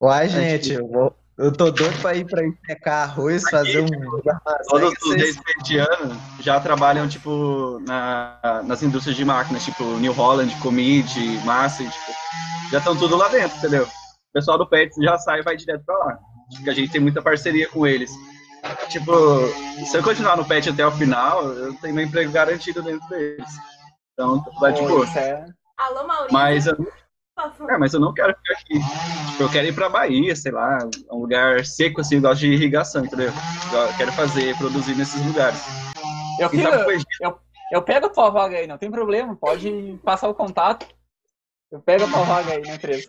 [0.00, 3.86] Uai, gente, eu, vou, eu tô doido pra ir pra secar arroz, fazer um
[4.68, 11.12] Todos os despertianos já trabalham, tipo, na, nas indústrias de máquinas, tipo New Holland, Comid,
[11.44, 12.12] Massa, tipo,
[12.70, 13.86] já estão tudo lá dentro, entendeu?
[14.30, 16.18] O pessoal do PET já sai e vai direto pra lá.
[16.54, 18.10] Porque a gente tem muita parceria com eles.
[18.88, 19.12] Tipo,
[19.86, 23.48] se eu continuar no PET até o final, eu tenho meu emprego garantido dentro deles.
[24.12, 25.06] Então, tá de boa.
[25.16, 25.46] É...
[25.76, 26.32] Alô, Maurício.
[26.32, 26.76] Mas eu,
[27.70, 28.80] é, mas eu não quero ficar aqui.
[29.30, 30.78] Tipo, eu quero ir pra Bahia, sei lá,
[31.10, 33.30] um lugar seco, assim, eu gosto de irrigação, entendeu?
[33.72, 35.60] Eu quero fazer, produzir nesses lugares.
[36.40, 36.68] Eu, fico,
[37.20, 37.38] eu,
[37.72, 40.86] eu pego a tua vaga aí, não tem problema, pode passar o contato.
[41.70, 43.08] Eu pego a tua vaga aí na empresa.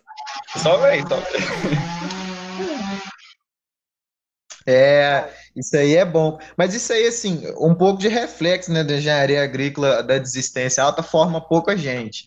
[0.56, 1.22] Só vem, então.
[4.66, 6.38] É, isso aí é bom.
[6.56, 11.02] Mas isso aí, assim, um pouco de reflexo, né, da engenharia agrícola, da desistência alta,
[11.02, 12.26] forma pouca gente.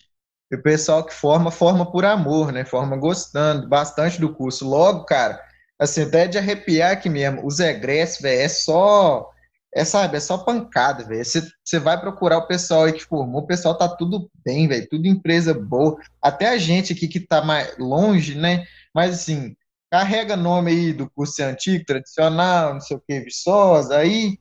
[0.51, 2.65] E o pessoal que forma, forma por amor, né?
[2.65, 4.67] Forma gostando bastante do curso.
[4.67, 5.39] Logo, cara,
[5.80, 9.30] assim, até de arrepiar aqui mesmo, os egressos, velho, é só,
[9.76, 11.24] é, sabe, é só pancada, velho.
[11.26, 15.07] Você vai procurar o pessoal aí que formou, o pessoal tá tudo bem, velho, tudo
[15.07, 15.97] empresa boa.
[16.21, 18.65] Até a gente aqui que tá mais longe, né?
[18.93, 19.55] Mas, assim,
[19.91, 24.38] carrega nome aí do curso antigo, tradicional, não sei o que, Viçosa, aí,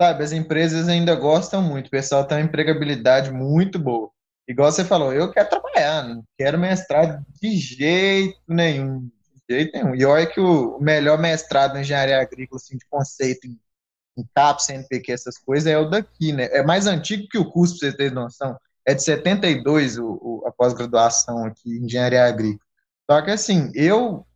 [0.00, 4.10] sabe, as empresas ainda gostam muito, o pessoal tem uma empregabilidade muito boa.
[4.48, 9.10] Igual você falou, eu quero trabalhar, não quero mestrado de jeito nenhum.
[9.48, 9.94] De jeito nenhum.
[9.94, 13.58] E olha que o melhor mestrado em engenharia agrícola, assim, de conceito em,
[14.16, 16.48] em CNPq, essas coisas, é o daqui, né?
[16.52, 18.56] É mais antigo que o curso, pra você ter noção.
[18.86, 22.60] É de 72 o, o a pós-graduação aqui em engenharia agrícola.
[23.10, 24.26] Só que, assim, eu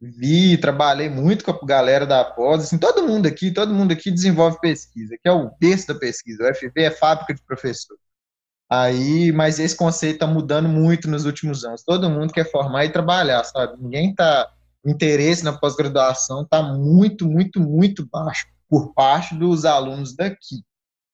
[0.00, 4.10] vi, trabalhei muito com a galera da pós, assim, todo mundo aqui, todo mundo aqui
[4.10, 6.44] desenvolve pesquisa, que é o berço da pesquisa.
[6.44, 7.96] O FV é fábrica de professor.
[8.70, 11.82] Aí, mas esse conceito está mudando muito nos últimos anos.
[11.84, 13.80] Todo mundo quer formar e trabalhar, sabe?
[13.80, 14.50] Ninguém tá
[14.84, 20.62] interesse na pós-graduação está muito, muito, muito baixo por parte dos alunos daqui,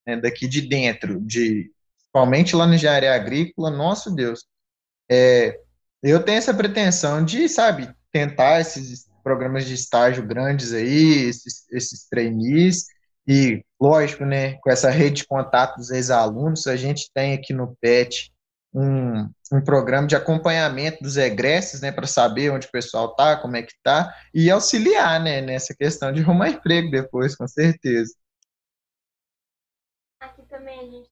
[0.07, 0.17] né?
[0.17, 3.71] daqui de dentro, de principalmente lá na engenharia agrícola.
[3.71, 4.45] Nosso Deus,
[5.11, 5.59] é,
[6.03, 12.09] eu tenho essa pretensão de, sabe, tentar esses programas de estágio grandes aí, esses, esses
[12.09, 12.87] trainees
[13.27, 17.77] e, lógico, né, com essa rede de contato dos ex-alunos, a gente tem aqui no
[17.81, 18.32] PET
[18.75, 23.57] um, um programa de acompanhamento dos egressos, né, para saber onde o pessoal está, como
[23.57, 28.15] é que está, e auxiliar, né, nessa questão de arrumar emprego depois, com certeza.
[30.21, 31.11] Aqui também a gente,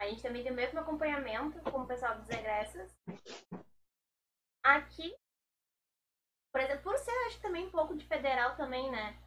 [0.00, 2.92] a gente também tem o mesmo acompanhamento com o pessoal dos egressos.
[4.64, 5.16] Aqui,
[6.52, 9.18] por exemplo, por ser, acho também um pouco de federal também, né,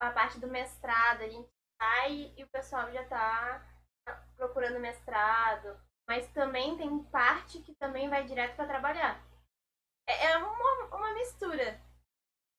[0.00, 1.48] a parte do mestrado, a gente
[1.80, 3.66] sai e o pessoal já está
[4.36, 9.20] procurando mestrado, mas também tem parte que também vai direto para trabalhar.
[10.08, 11.80] É, é uma, uma mistura.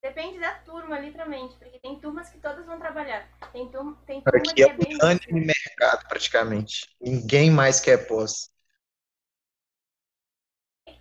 [0.01, 3.27] Depende da turma, literalmente, porque tem turmas que todas vão trabalhar.
[3.51, 4.95] Tem, turma, tem turma Aqui que é, é bem.
[4.95, 6.87] unânime mercado, praticamente.
[7.01, 8.51] Ninguém mais quer pós.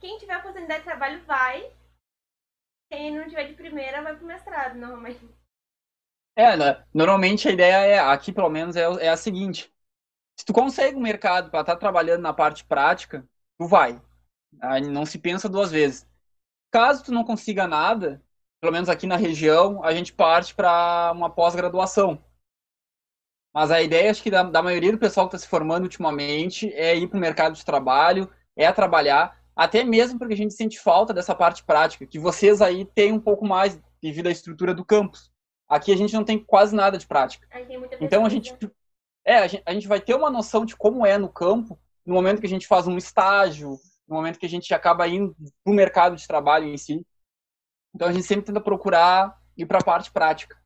[0.00, 1.72] Quem tiver oportunidade de trabalho vai.
[2.90, 5.20] Quem não tiver de primeira vai pro mestrado, normalmente.
[6.36, 6.84] É, né?
[6.92, 9.72] normalmente a ideia é, aqui pelo menos, é, é a seguinte.
[10.38, 13.26] Se tu consegue um mercado para estar tá trabalhando na parte prática,
[13.58, 14.00] tu vai.
[14.60, 16.06] Aí não se pensa duas vezes.
[16.70, 18.22] Caso tu não consiga nada,
[18.60, 22.22] pelo menos aqui na região, a gente parte para uma pós-graduação.
[23.54, 26.70] Mas a ideia, acho que da, da maioria do pessoal que está se formando ultimamente,
[26.74, 30.78] é ir para o mercado de trabalho, é trabalhar, até mesmo porque a gente sente
[30.78, 34.84] falta dessa parte prática, que vocês aí têm um pouco mais devido à estrutura do
[34.84, 35.32] campus.
[35.66, 37.48] Aqui a gente não tem quase nada de prática.
[37.98, 38.54] Então a gente,
[39.26, 42.14] é, a gente, a gente vai ter uma noção de como é no campo no
[42.14, 45.72] momento que a gente faz um estágio, no momento que a gente acaba indo para
[45.72, 47.04] o mercado de trabalho em si.
[47.92, 50.56] Então a gente sempre tenta procurar ir para a parte prática.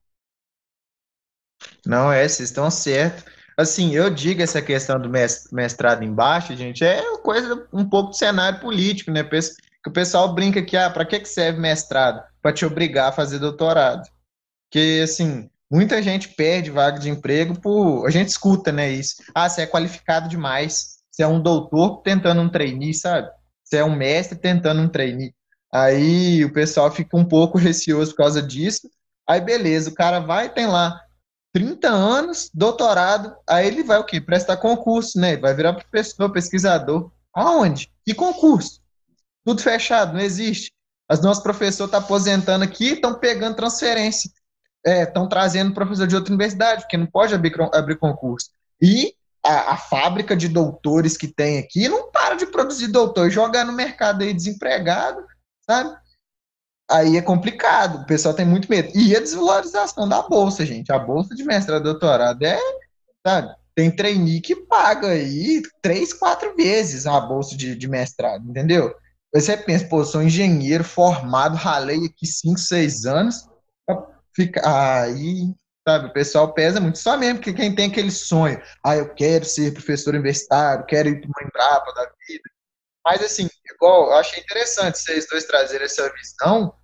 [1.86, 3.24] Não, é, vocês estão certos.
[3.56, 5.10] Assim, eu digo essa questão do
[5.52, 9.22] mestrado embaixo, gente, é coisa um pouco do cenário político, né?
[9.22, 12.22] Que o pessoal brinca que, ah, para que serve mestrado?
[12.40, 14.08] Para te obrigar a fazer doutorado.
[14.64, 18.06] Porque, assim, muita gente perde vaga de emprego por.
[18.06, 19.16] A gente escuta, né, isso.
[19.34, 20.98] Ah, você é qualificado demais.
[21.10, 23.30] Você é um doutor tentando um trainee, sabe?
[23.64, 25.34] Você é um mestre tentando um trainee.
[25.72, 28.88] Aí o pessoal fica um pouco receoso por causa disso.
[29.28, 31.00] Aí, beleza, o cara vai tem lá
[31.52, 34.20] 30 anos, doutorado, aí ele vai o quê?
[34.20, 35.36] Prestar concurso, né?
[35.36, 37.12] Vai virar professor, pesquisador.
[37.32, 37.88] Aonde?
[38.04, 38.80] Que concurso?
[39.44, 40.72] Tudo fechado, não existe.
[41.08, 44.30] As nossas professores estão tá aposentando aqui, estão pegando transferência
[44.84, 48.50] estão é, trazendo professor de outra universidade, porque não pode abrir, abrir concurso.
[48.80, 49.14] E
[49.44, 53.72] a, a, fábrica de doutores que tem aqui não para de produzir doutor, jogar no
[53.72, 55.24] mercado aí desempregado,
[55.68, 55.96] sabe?
[56.90, 58.90] Aí é complicado, o pessoal tem muito medo.
[58.94, 60.90] E a desvalorização da bolsa, gente.
[60.90, 62.58] A bolsa de mestrado e doutorado é,
[63.24, 63.54] sabe?
[63.74, 68.92] Tem trainee que paga aí três, quatro vezes a bolsa de, de mestrado, entendeu?
[69.32, 73.48] Você pensa, pô, sou engenheiro formado, ralei aqui cinco, seis anos,
[74.34, 75.54] fica aí
[75.86, 76.06] sabe?
[76.06, 79.72] O pessoal pesa muito, só mesmo que quem tem aquele sonho, ah, eu quero ser
[79.72, 82.50] professor universitário, quero ir para uma Embrapa da vida.
[83.04, 86.74] Mas, assim, igual, eu achei interessante vocês dois trazerem essa visão,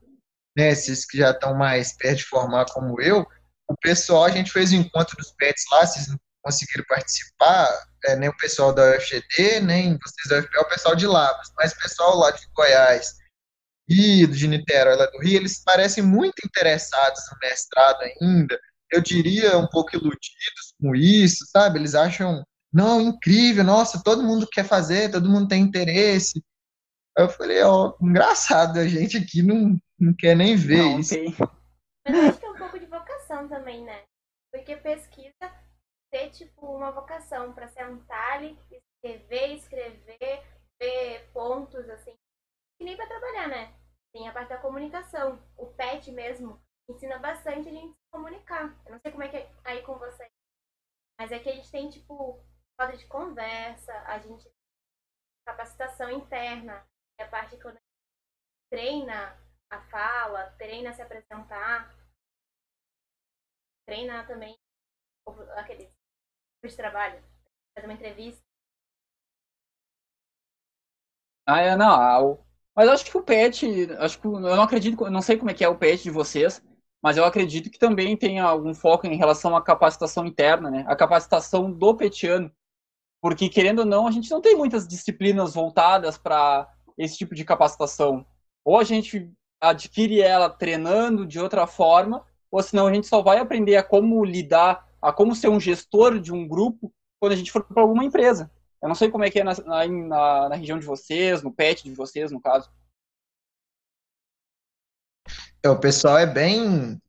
[0.56, 3.26] né, esses que já estão mais perto de formar como eu,
[3.68, 7.68] o pessoal, a gente fez o encontro dos pets lá, vocês não conseguiram participar,
[8.06, 11.72] é, nem o pessoal da UFGD, nem vocês da UFPE, o pessoal de Lavras, mas
[11.72, 13.16] o pessoal lá de Goiás
[13.88, 18.58] e de Niterói, lá do Rio, eles parecem muito interessados no mestrado ainda,
[18.90, 21.78] eu diria um pouco iludidos com isso, sabe?
[21.78, 26.42] Eles acham, não, incrível, nossa, todo mundo quer fazer, todo mundo tem interesse.
[27.16, 31.14] Eu falei, ó, oh, engraçado, a gente aqui não, não quer nem ver não, isso.
[31.14, 31.34] Tem.
[32.06, 34.02] Mas acho que é um pouco de vocação também, né?
[34.52, 35.32] Porque pesquisa
[36.10, 40.42] ter, tipo, uma vocação para sentar ali, escrever, escrever,
[40.80, 42.14] ver pontos, assim,
[42.78, 43.74] que nem para trabalhar, né?
[44.12, 45.42] Tem a parte da comunicação.
[45.56, 48.76] O PET mesmo ensina bastante a gente se comunicar.
[48.86, 50.30] Eu não sei como é que é aí com vocês,
[51.18, 52.40] mas é que a gente tem, tipo,
[52.78, 54.50] roda de conversa, a gente
[55.46, 56.84] capacitação interna,
[57.18, 57.62] é a parte que
[58.68, 59.38] treina
[59.70, 61.88] a fala, treina a se apresentar,
[63.86, 64.58] treina também
[65.56, 65.92] aquele
[66.64, 67.22] de trabalho,
[67.74, 68.42] fazer uma entrevista.
[71.48, 72.44] Ah, é, não.
[72.76, 75.64] Mas acho que o PET, acho que eu não acredito, não sei como é que
[75.64, 76.62] é o PET de vocês,
[77.02, 80.84] mas eu acredito que também tem algum foco em relação à capacitação interna, né?
[80.86, 82.52] A capacitação do petiano.
[83.22, 86.68] Porque, querendo ou não, a gente não tem muitas disciplinas voltadas para
[86.98, 88.26] esse tipo de capacitação.
[88.64, 93.38] Ou a gente adquire ela treinando de outra forma, ou senão a gente só vai
[93.38, 97.52] aprender a como lidar a como ser um gestor de um grupo quando a gente
[97.52, 98.50] for para alguma empresa.
[98.82, 101.84] Eu não sei como é que é na, na, na, região de vocês, no pet
[101.84, 102.70] de vocês, no caso.
[105.62, 107.00] É, o pessoal é bem.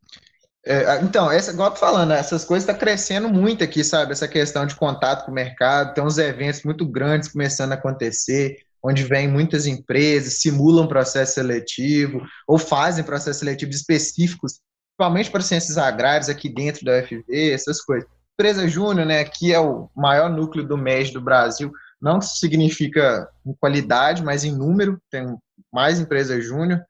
[0.66, 4.12] É, então, essa, igual eu tô falando, essas coisas estão tá crescendo muito aqui, sabe?
[4.12, 8.58] Essa questão de contato com o mercado, tem uns eventos muito grandes começando a acontecer,
[8.84, 14.60] onde vêm muitas empresas, simulam processo seletivo, ou fazem processos seletivos específicos
[14.98, 18.10] principalmente para ciências agrárias aqui dentro da UFV, essas coisas.
[18.40, 23.52] Empresa Júnior, né, aqui é o maior núcleo do MES do Brasil, não significa em
[23.56, 25.36] qualidade, mas em número, tem
[25.74, 26.86] mais empresas júnior,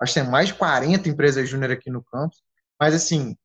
[0.00, 2.38] acho que tem mais de 40 empresas júnior aqui no campus,
[2.80, 3.36] mas assim,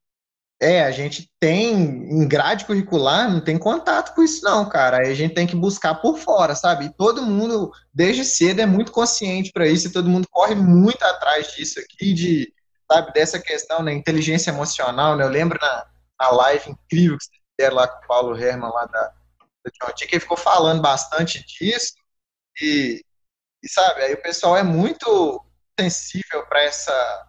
[0.62, 5.12] é, a gente tem, em grade curricular, não tem contato com isso não, cara, aí
[5.12, 8.93] a gente tem que buscar por fora, sabe, e todo mundo, desde cedo, é muito
[8.93, 12.54] consciente para isso, e todo mundo corre muito atrás disso aqui, de
[12.89, 15.86] sabe, dessa questão, né, inteligência emocional, né, eu lembro na,
[16.18, 19.01] na live incrível que vocês fizeram lá com o Paulo Herman, lá da,
[19.64, 21.93] da John Dick, ele ficou falando bastante disso,
[22.62, 23.03] e,
[23.64, 25.43] e, sabe, aí o pessoal é muito
[25.80, 27.28] sensível para essa,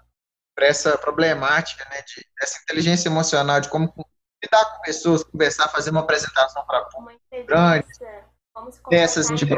[0.55, 3.93] para essa problemática, né, de, dessa inteligência emocional, de como
[4.43, 7.87] lidar com pessoas, conversar, fazer uma apresentação para público grande,
[8.91, 9.55] essas tipo,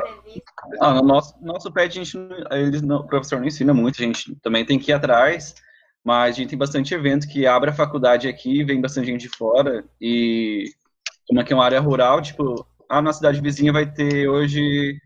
[0.81, 2.17] ah, no nosso nosso pé a gente
[2.53, 5.57] eles não, o professor não ensina muito a gente também tem que ir atrás
[6.05, 9.37] mas a gente tem bastante evento que abre a faculdade aqui, vem bastante gente de
[9.37, 10.71] fora, e
[11.27, 14.99] como aqui é uma área rural, tipo, a nossa cidade vizinha vai ter hoje,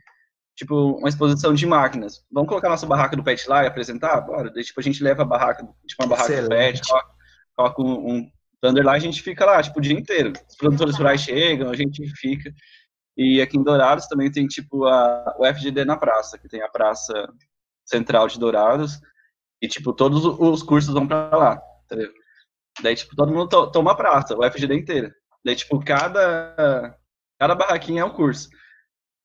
[0.57, 2.25] tipo, uma exposição de máquinas.
[2.31, 4.21] Vamos colocar nossa barraca do pet lá e apresentar?
[4.23, 4.51] Bora.
[4.51, 6.49] Daí, tipo, a gente leva a barraca, tipo, uma barraca Excelente.
[6.49, 7.11] do pet, coloca,
[7.55, 8.31] coloca um, um
[8.61, 10.33] Thunder lá, a gente fica lá, tipo, o dia inteiro.
[10.49, 12.53] Os produtores rurais chegam, a gente fica.
[13.17, 16.69] E aqui em Dourados também tem, tipo, a, o FGD na praça, que tem a
[16.69, 17.33] praça
[17.85, 19.01] central de Dourados,
[19.61, 22.13] e, tipo, todos os cursos vão pra lá, entendeu?
[22.83, 25.15] Daí, tipo, todo mundo to toma praça, o FGD inteira.
[25.45, 26.97] Daí, tipo, cada,
[27.39, 28.49] cada barraquinha é um curso.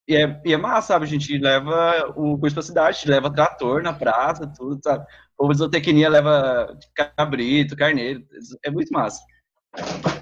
[0.08, 1.06] E é, e é massa, sabe?
[1.06, 5.06] A gente leva o curso pra cidade, leva trator na praça, tudo, sabe?
[5.38, 6.78] O zootecnia leva
[7.16, 8.26] cabrito, carneiro.
[8.64, 9.24] É muito massa.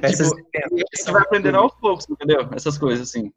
[0.01, 2.47] Essas tipo, a gente vai aprendendo aos poucos, entendeu?
[2.53, 3.31] Essas coisas, assim.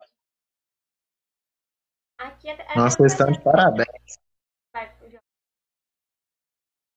[2.19, 4.19] Aqui é, é Nossa, vocês estão de parabéns.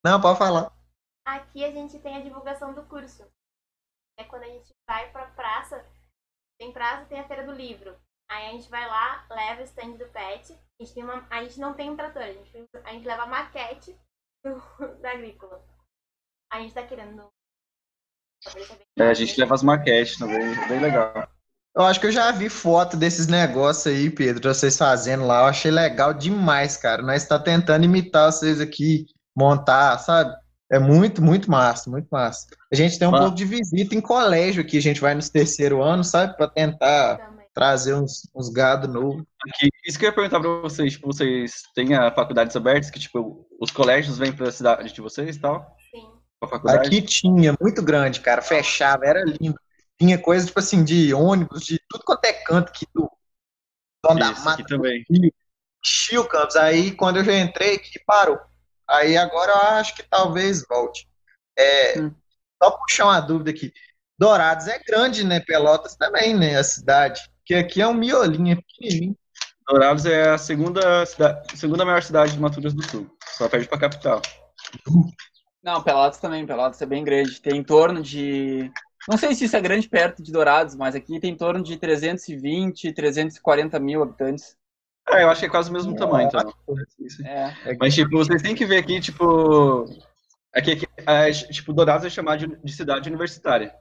[0.07, 0.71] Não, pode falar.
[1.25, 3.29] Aqui a gente tem a divulgação do curso.
[4.17, 5.85] É quando a gente vai pra praça,
[6.57, 7.93] tem praça tem a feira do livro.
[8.31, 10.53] Aí a gente vai lá, leva o stand do pet.
[10.53, 13.23] A gente, tem uma, a gente não tem um trator, a gente, a gente leva
[13.23, 13.99] a maquete
[14.45, 14.55] do,
[15.01, 15.61] da agrícola.
[16.53, 17.27] A gente tá querendo.
[18.97, 20.39] É, a gente leva as maquetes também,
[20.69, 21.29] bem legal.
[21.75, 25.41] Eu acho que eu já vi foto desses negócios aí, Pedro, vocês fazendo lá.
[25.41, 27.01] Eu achei legal demais, cara.
[27.01, 29.05] Nós está tentando imitar vocês aqui
[29.37, 30.35] montar, sabe?
[30.69, 32.47] É muito, muito massa, muito massa.
[32.71, 33.19] A gente tem um ah.
[33.19, 36.35] pouco de visita em colégio aqui, a gente vai nos terceiro ano, sabe?
[36.35, 37.45] Para tentar Também.
[37.53, 39.25] trazer uns, uns gado novo.
[39.47, 42.99] Aqui, isso que eu ia perguntar para vocês, tipo, vocês têm a faculdades abertas, que
[42.99, 45.77] tipo, os colégios vêm para a cidade de vocês e tal?
[45.91, 46.17] Sim.
[46.67, 48.41] Aqui tinha, muito grande, cara.
[48.41, 49.57] Fechava, era lindo.
[49.99, 53.09] Tinha coisa, tipo assim, de ônibus, de tudo quanto é canto aqui do.
[54.09, 55.03] Isso, Mata, aqui também.
[55.09, 56.55] Enchia o campus.
[56.55, 58.37] Aí, quando eu já entrei, que parou.
[58.89, 61.07] Aí agora eu acho que talvez volte.
[61.57, 62.13] É, hum.
[62.61, 63.73] Só puxar uma dúvida aqui.
[64.17, 65.39] Dourados é grande, né?
[65.39, 66.57] Pelotas também, né?
[66.57, 67.21] A cidade.
[67.45, 69.17] Que aqui é um miolinho, é pequenininho.
[69.67, 73.17] Dourados é a segunda, cidade, segunda maior cidade de Mato Grosso do Sul.
[73.37, 74.21] Só perde pra capital.
[75.61, 76.45] Não, Pelotas também.
[76.45, 77.41] Pelotas é bem grande.
[77.41, 78.71] Tem em torno de.
[79.07, 81.77] Não sei se isso é grande perto de Dourados, mas aqui tem em torno de
[81.77, 84.57] 320, 340 mil habitantes.
[85.09, 86.53] É, eu acho que é quase o mesmo é, tamanho, então.
[87.25, 87.77] É.
[87.79, 89.85] Mas, tipo, vocês têm que ver aqui, tipo.
[90.53, 93.73] Aqui, aqui é, tipo, Dourados é chamado de, de cidade universitária.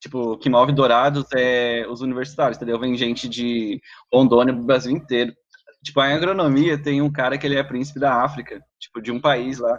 [0.00, 2.78] Tipo, o que move Dourados é os universitários, entendeu?
[2.78, 3.80] Vem gente de
[4.12, 5.32] Rondônia, do Brasil inteiro.
[5.82, 9.20] Tipo, a agronomia tem um cara que ele é príncipe da África, tipo, de um
[9.20, 9.78] país lá,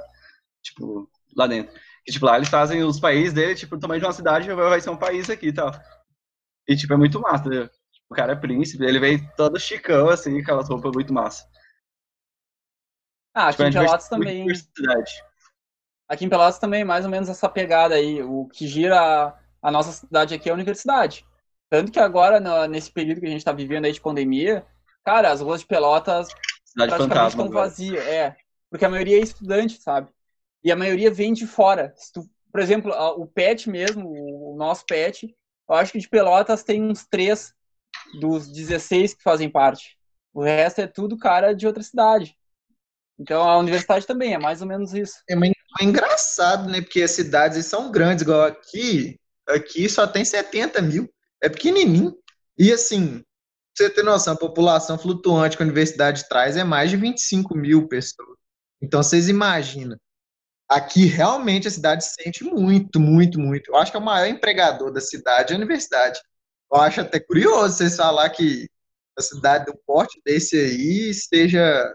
[0.63, 1.73] tipo, lá dentro.
[2.07, 4.81] E, tipo, lá eles fazem os países dele, tipo, o tamanho de uma cidade vai
[4.81, 5.71] ser um país aqui e tal.
[6.67, 7.69] E, tipo, é muito massa, entendeu?
[8.09, 11.47] O cara é príncipe, ele veio todo chicão, assim, com aquelas roupas muito massa.
[13.33, 14.47] Ah, aqui tipo, em Pelotas também.
[16.07, 18.21] Aqui em Pelotas também, mais ou menos essa pegada aí.
[18.23, 21.25] O que gira a nossa cidade aqui é a universidade.
[21.69, 24.65] Tanto que agora, nesse período que a gente está vivendo aí de pandemia,
[25.03, 26.29] cara, as ruas de Pelotas
[26.63, 28.05] cidade praticamente estão vazias.
[28.05, 28.35] É,
[28.69, 30.09] porque a maioria é estudante, sabe?
[30.63, 31.93] E a maioria vem de fora.
[32.13, 35.35] Tu, por exemplo, o PET mesmo, o nosso PET,
[35.69, 37.53] eu acho que de Pelotas tem uns três
[38.13, 39.97] dos 16 que fazem parte.
[40.33, 42.35] O resto é tudo cara de outra cidade.
[43.19, 45.15] Então a universidade também é mais ou menos isso.
[45.29, 46.81] É, é engraçado, né?
[46.81, 51.09] Porque as cidades são grandes, igual aqui, aqui só tem 70 mil.
[51.41, 52.15] É pequenininho.
[52.57, 53.23] E assim,
[53.75, 57.87] você ter noção, a população flutuante que a universidade traz é mais de 25 mil
[57.87, 58.37] pessoas.
[58.81, 59.97] Então vocês imaginam.
[60.69, 63.71] Aqui realmente a cidade sente muito, muito, muito.
[63.71, 66.19] Eu acho que é o maior empregador da cidade é a universidade.
[66.71, 68.67] Eu acho até curioso vocês falar que
[69.17, 71.93] a cidade do porte desse aí seja.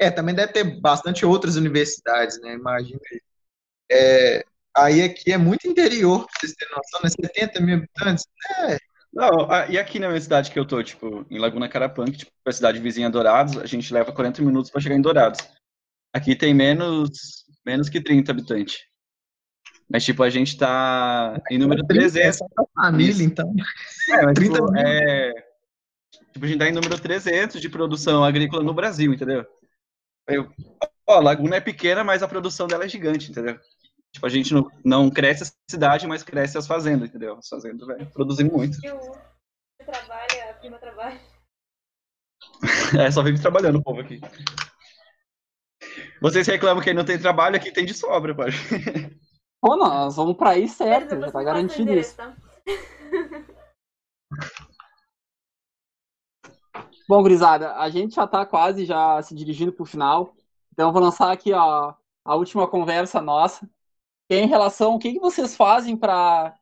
[0.00, 2.54] É, também deve ter bastante outras universidades, né?
[2.54, 3.20] Imagina aí.
[3.90, 4.44] É,
[4.76, 7.08] aí aqui é muito interior, pra vocês terem noção, né?
[7.08, 8.26] 70 mil habitantes.
[8.60, 8.78] É.
[9.12, 9.30] Não,
[9.70, 12.78] e aqui na minha cidade que eu tô, tipo, em Laguna Carapangue, tipo, a cidade
[12.78, 15.40] vizinha Dourados, a gente leva 40 minutos para chegar em Dourados.
[16.12, 18.87] Aqui tem menos, menos que 30 habitantes.
[19.90, 22.40] Mas, tipo, a gente tá em número 300.
[22.40, 23.54] É família, então.
[24.10, 25.32] É, mas, tipo, é...
[26.32, 29.46] tipo, a gente tá em número 300 de produção agrícola no Brasil, entendeu?
[30.26, 30.52] Eu...
[31.06, 33.58] Ó, Laguna é pequena, mas a produção dela é gigante, entendeu?
[34.12, 37.36] Tipo, a gente não, não cresce a cidade, mas cresce as fazendas, entendeu?
[37.38, 38.78] As fazendas, velho, produzem muito.
[38.84, 39.00] Eu
[39.86, 41.18] trabalha, a prima trabalha.
[43.00, 44.20] é, só vive trabalhando o povo aqui.
[46.20, 48.50] Vocês reclamam que não tem trabalho, aqui tem de sobra, pai.
[49.60, 52.16] Pô, nós vamos pra aí certo, já tá garantido isso.
[52.16, 52.36] Tá?
[57.08, 60.36] Bom, Grisada, a gente já tá quase já se dirigindo pro final.
[60.72, 63.68] Então eu vou lançar aqui a, a última conversa nossa.
[64.28, 66.54] Que é em relação ao que, que vocês fazem para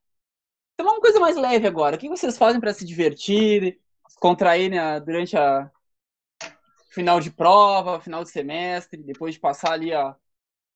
[0.76, 1.96] ter uma coisa mais leve agora.
[1.96, 5.70] O que vocês fazem para se divertir, se contrair né, durante a
[6.90, 10.16] final de prova, final de semestre, depois de passar ali a,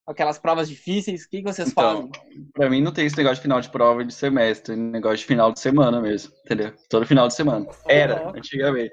[0.07, 1.25] aquelas provas difíceis?
[1.25, 2.11] O que, vocês então, fazem?
[2.53, 5.53] Pra mim não tem esse negócio de final de prova de semestre, negócio de final
[5.53, 6.75] de semana mesmo, entendeu?
[6.89, 7.67] Todo final de semana.
[7.87, 8.37] Era, uhum.
[8.37, 8.93] antigamente.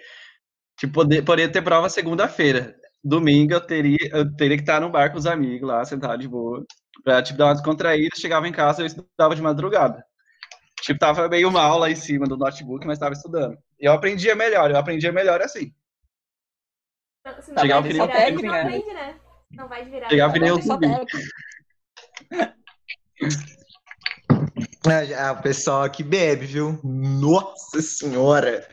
[0.78, 2.76] Tipo, poder, poderia ter prova segunda-feira.
[3.04, 6.28] Domingo eu teria, eu teria que estar no bar com os amigos lá, sentado de
[6.28, 6.66] boa.
[7.04, 10.04] Pra, tipo, dar uma descontraída, chegava em casa eu estudava de madrugada.
[10.82, 13.58] Tipo, tava meio mal lá em cima do notebook, mas tava estudando.
[13.80, 15.74] E eu aprendia melhor, eu aprendia melhor assim.
[17.60, 18.62] Chegava que nem técnica, né?
[18.62, 19.20] aprende, né?
[19.52, 20.10] Não vai virar.
[20.10, 20.60] Chegava que nem o
[25.18, 26.80] Ah, o pessoal aqui bebe, viu?
[26.84, 28.68] Nossa senhora!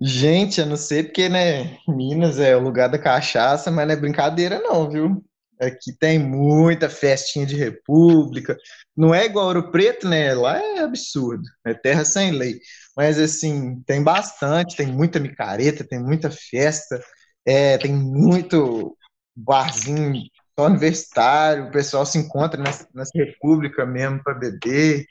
[0.00, 1.78] Gente, eu não sei porque, né?
[1.88, 5.24] Minas é o lugar da cachaça, mas não é brincadeira, não, viu?
[5.60, 8.56] Aqui tem muita festinha de república.
[8.96, 10.34] Não é igual Ouro Preto, né?
[10.34, 11.44] Lá é absurdo.
[11.64, 12.60] É terra sem lei.
[12.96, 17.02] Mas, assim, tem bastante, tem muita micareta, tem muita festa,
[17.46, 18.96] é, tem muito
[19.36, 20.22] barzinho
[20.58, 25.04] só universitário, o pessoal se encontra nessa, nessa república mesmo para beber.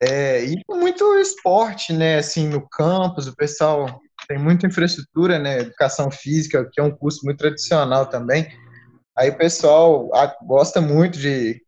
[0.00, 2.18] É, e muito esporte, né?
[2.18, 5.60] Assim, no campus, o pessoal tem muita infraestrutura, né?
[5.60, 8.48] Educação física, que é um curso muito tradicional também.
[9.16, 10.10] Aí o pessoal
[10.46, 11.62] gosta muito de,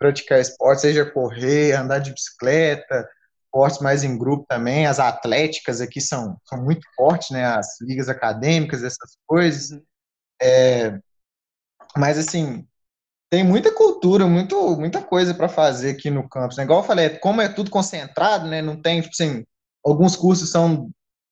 [0.00, 3.06] praticar esporte, seja correr, andar de bicicleta,
[3.44, 4.86] esportes mais em grupo também.
[4.86, 7.44] As atléticas aqui são, são muito fortes, né?
[7.44, 9.78] As ligas acadêmicas, essas coisas.
[10.40, 10.98] É,
[11.96, 12.66] mas assim,
[13.30, 16.56] tem muita cultura, muito, muita coisa para fazer aqui no campus.
[16.56, 16.64] Né?
[16.64, 18.60] Igual eu falei, como é tudo concentrado, né?
[18.62, 19.44] Não tem, tipo assim,
[19.84, 20.90] alguns cursos são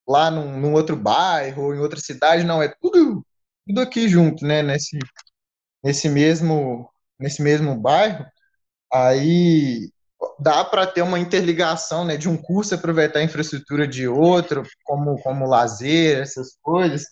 [0.09, 3.25] lá num, num outro bairro ou em outra cidade, não, é tudo,
[3.67, 4.63] tudo aqui junto, né?
[4.63, 4.99] Nesse,
[5.83, 6.89] nesse mesmo
[7.19, 8.25] nesse mesmo bairro,
[8.93, 9.91] aí
[10.41, 15.21] dá para ter uma interligação, né, de um curso aproveitar a infraestrutura de outro, como
[15.23, 17.05] como lazer, essas coisas.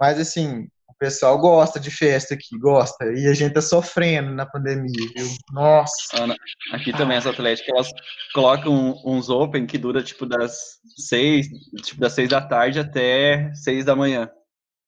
[0.00, 0.68] Mas assim,
[1.04, 3.04] pessoal gosta de festa aqui, gosta.
[3.12, 5.26] E a gente tá sofrendo na pandemia, viu?
[5.52, 5.94] Nossa.
[6.14, 6.34] Ana,
[6.72, 7.90] aqui também as atléticas, elas
[8.32, 11.46] colocam uns open que dura tipo das seis,
[11.82, 14.30] tipo das seis da tarde até seis da manhã.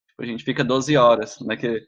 [0.09, 1.55] Tipo, a gente fica 12 horas, né?
[1.55, 1.83] Que,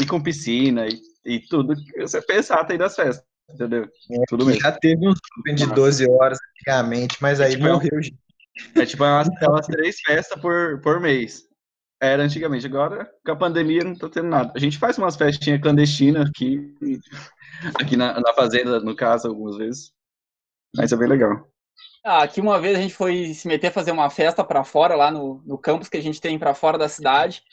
[0.00, 3.84] e com piscina e, e tudo que você pensar tem das festas, entendeu?
[3.84, 4.60] É, tudo mesmo.
[4.60, 8.00] Já teve uns open de 12 horas antigamente, mas aí é, tipo, morreu.
[8.74, 11.51] É tipo umas, umas três festas por, por mês.
[12.02, 14.52] Era antigamente, agora com a pandemia não tá tendo nada.
[14.56, 16.74] A gente faz umas festinhas clandestinas aqui,
[17.80, 19.92] aqui na, na fazenda, no caso, algumas vezes.
[20.76, 21.48] Mas é bem legal.
[22.04, 24.96] Ah, aqui uma vez a gente foi se meter a fazer uma festa para fora,
[24.96, 27.44] lá no, no campus que a gente tem para fora da cidade.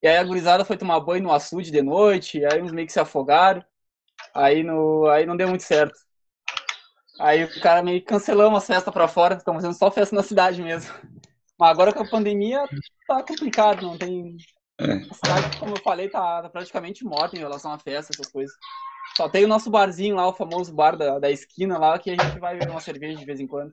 [0.00, 2.92] E aí a gurizada foi tomar banho no açude de noite, aí uns meio que
[2.92, 3.64] se afogaram.
[4.32, 5.98] Aí, no, aí não deu muito certo.
[7.18, 10.22] Aí o cara meio que cancelamos as festas para fora, estamos fazendo só festa na
[10.22, 10.94] cidade mesmo.
[11.58, 12.68] Mas agora com a pandemia
[13.06, 14.36] tá complicado, não tem.
[14.78, 14.92] É.
[14.92, 18.54] A cidade, como eu falei, tá, tá, praticamente morta em relação a festa, essas coisas.
[19.16, 22.12] Só tem o nosso barzinho lá, o famoso bar da, da esquina lá, que a
[22.12, 23.72] gente vai beber uma cerveja de vez em quando.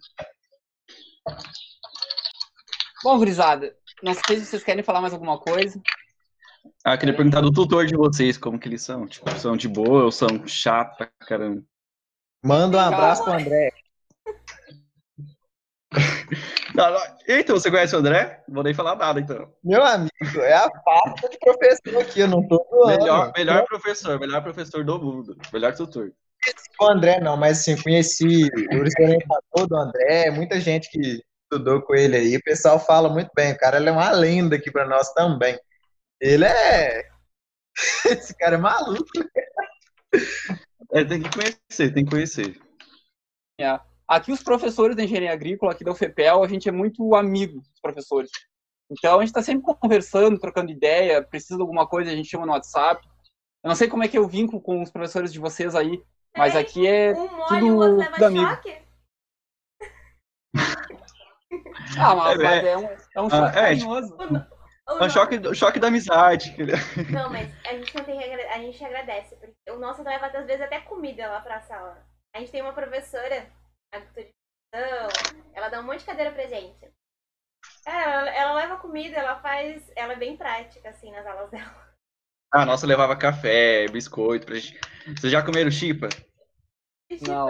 [3.03, 5.81] Bom, gurizada, não sei se vocês querem falar mais alguma coisa.
[6.85, 9.05] Ah, queria perguntar do tutor de vocês, como que eles são?
[9.05, 11.61] Tipo, são de boa ou são chato pra caramba?
[12.41, 13.71] Manda um abraço pro André.
[16.75, 16.99] Não, não.
[17.27, 18.43] Então, você conhece o André?
[18.47, 19.53] Não vou nem falar nada, então.
[19.63, 22.99] Meu amigo, é a falta de professor aqui, eu não tô doando.
[22.99, 26.11] Melhor, melhor professor, melhor professor do mundo, melhor tutor.
[26.81, 31.93] O André não, mas assim, conheci o orientador do André, muita gente que estudou com
[31.93, 34.87] ele aí, o pessoal fala muito bem, o cara ele é uma lenda aqui para
[34.87, 35.57] nós também.
[36.19, 37.07] Ele é...
[38.05, 39.05] Esse cara é maluco.
[40.91, 42.59] É, tem que conhecer, tem que conhecer.
[43.59, 43.79] É.
[44.13, 47.81] Aqui os professores da engenharia agrícola aqui da UFPEL, a gente é muito amigo dos
[47.81, 48.29] professores.
[48.91, 52.45] Então a gente está sempre conversando, trocando ideia, precisa de alguma coisa, a gente chama
[52.45, 53.03] no WhatsApp.
[53.63, 55.99] Eu não sei como é que eu vínculo com os professores de vocês aí,
[56.37, 58.47] mas aqui é um tudo, tudo amigo.
[58.51, 58.77] Choque?
[61.97, 64.17] ah, mas, é, mas é, um, é um choque é, carinhoso.
[64.87, 66.55] É um choque, choque da amizade.
[67.11, 69.35] Não, mas a gente não tem a gente agradece.
[69.37, 72.05] Porque o nosso leva às vezes até comida lá pra sala.
[72.35, 73.47] A gente tem uma professora
[75.53, 76.85] ela dá um monte de cadeira pra gente.
[77.85, 79.83] É, ela, ela, leva comida, ela faz.
[79.95, 81.93] Ela é bem prática, assim, nas aulas dela.
[82.51, 84.79] Ah, nossa, levava café, biscoito pra gente.
[85.17, 86.07] Vocês já comeram chipa?
[87.21, 87.49] Não.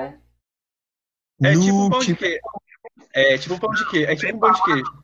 [1.44, 2.40] É tipo um pão de queijo.
[3.14, 4.12] É tipo um pão de queijo.
[4.12, 5.04] É tipo um pão de queijo.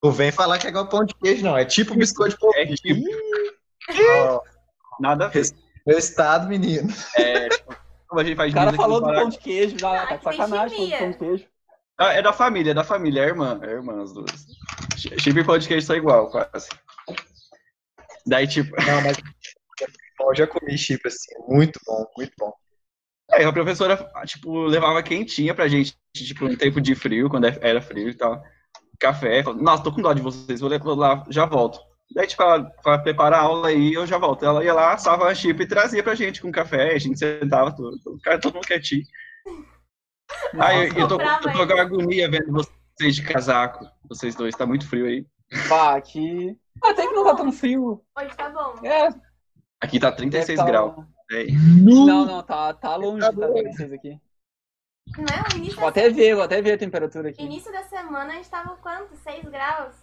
[0.00, 1.56] Tu vem falar que é igual pão de queijo, não.
[1.56, 2.50] É tipo biscoito de pão.
[2.54, 3.00] É tipo.
[5.00, 5.46] Nada a ver.
[5.86, 6.92] Meu estado, menino.
[7.16, 7.74] É, tipo,
[8.08, 10.90] como a gente faz O cara falou do pão de queijo, já tá de sacanagem,
[10.98, 11.44] pão de queijo.
[11.98, 14.46] Ah, é da família, é da família, é irmã, é irmã as duas.
[14.96, 16.68] Chip e pão de queijo são igual, quase.
[18.26, 18.70] Daí, tipo.
[18.84, 19.16] Não, mas
[20.20, 22.52] eu já comi chip assim, muito bom, muito bom.
[23.30, 27.80] Aí a professora, tipo, levava quentinha pra gente, tipo, em tempo de frio, quando era
[27.80, 28.42] frio e tal.
[28.98, 31.78] Café, falava, nossa, tô com dó de vocês, vou lá, já volto.
[32.14, 34.44] Daí, tipo, ela, ela prepara a aula aí, eu já volto.
[34.44, 37.74] Ela ia lá, salva a chip e trazia pra gente com café, a gente sentava,
[37.74, 37.98] todo,
[38.40, 39.04] todo mundo quietinho.
[40.58, 44.66] Aí eu, eu, tô, eu tô com agonia vendo vocês de casaco, vocês dois, tá
[44.66, 45.26] muito frio aí.
[45.68, 46.58] Pá, aqui.
[46.82, 48.02] Até que não tá tão frio.
[48.16, 48.86] Hoje tá bom.
[48.86, 49.08] É.
[49.80, 50.64] Aqui tá 36 tá...
[50.64, 51.04] graus.
[51.30, 51.46] É.
[51.82, 54.20] Não, não, tá, tá longe tá de 36 aqui.
[55.16, 57.42] Não é o início Vou até ver, vou até ver a temperatura aqui.
[57.42, 59.16] Início da semana a gente tava quanto?
[59.16, 59.94] 6 graus?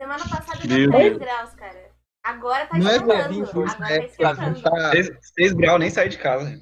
[0.00, 1.90] Semana passada deu 10 graus, cara.
[2.22, 3.44] Agora tá não é esquentando.
[3.44, 4.06] É Agora tá né?
[4.06, 4.62] esquentando.
[4.62, 4.92] Tá...
[5.38, 6.60] 6 graus, nem sair de casa.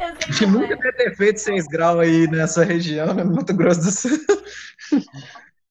[0.00, 3.22] A gente nunca deve ter feito 6 graus aí nessa região, né?
[3.22, 4.18] Mato Grosso do Sul.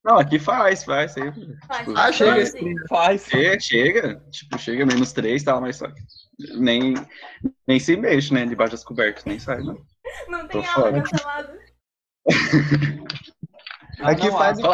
[0.03, 1.13] Não, aqui faz, faz.
[1.13, 1.33] Faz
[1.77, 2.73] tipo, ah, chega assim.
[2.89, 3.23] Faz.
[3.25, 4.15] Chega, chega.
[4.31, 5.87] Tipo, chega menos 3 e tal, mas só
[6.55, 6.95] nem,
[7.67, 8.45] nem se mexe, né?
[8.45, 9.77] Debaixo das cobertas, nem sai, não.
[10.27, 11.59] Não tem aula cancelada.
[13.99, 14.67] Aqui não, faz o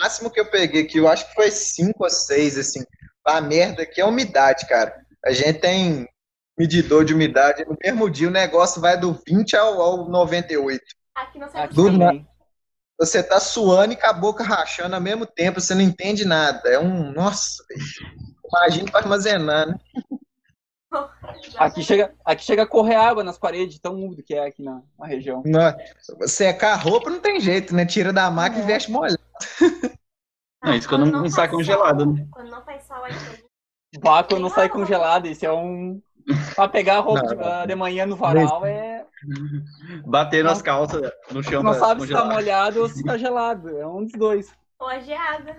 [0.00, 2.84] máximo que eu peguei aqui, eu acho que foi 5 ou 6, assim.
[3.24, 4.94] A merda aqui é a umidade, cara.
[5.24, 6.08] A gente tem
[6.58, 10.80] medidor de umidade, no mesmo dia o negócio vai do 20 ao, ao 98.
[11.14, 12.12] Aqui não sai do na...
[12.98, 16.66] Você tá suando e com a boca rachando ao mesmo tempo, você não entende nada.
[16.66, 17.12] É um.
[17.12, 17.62] Nossa,
[18.44, 19.78] imagina para armazenar, né?
[21.58, 24.80] Aqui chega, aqui chega a correr água nas paredes, tão úmido que é aqui na,
[24.98, 25.42] na região.
[25.44, 25.76] Não,
[26.26, 27.84] secar a roupa não tem jeito, né?
[27.84, 29.18] Tira da máquina e veste molhado.
[30.64, 32.26] Não, isso quando não sai congelado, sol- né?
[32.30, 33.44] Quando não faz sol aqui,
[34.00, 36.00] Vácuo não sai congelado, isso é um.
[36.54, 37.66] Pra pegar a roupa Não, de, não.
[37.66, 39.06] de manhã no varal é.
[40.04, 43.68] Bater nas calças no chão Não sabe se tá molhado ou se tá gelado.
[43.78, 44.52] É um dos dois.
[44.78, 45.56] ou a geada.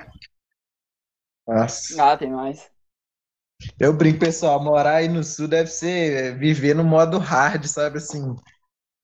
[1.48, 2.04] Nossa.
[2.12, 2.70] Ah, tem mais.
[3.80, 8.36] Eu brinco, pessoal, morar aí no sul deve ser viver no modo hard, sabe assim?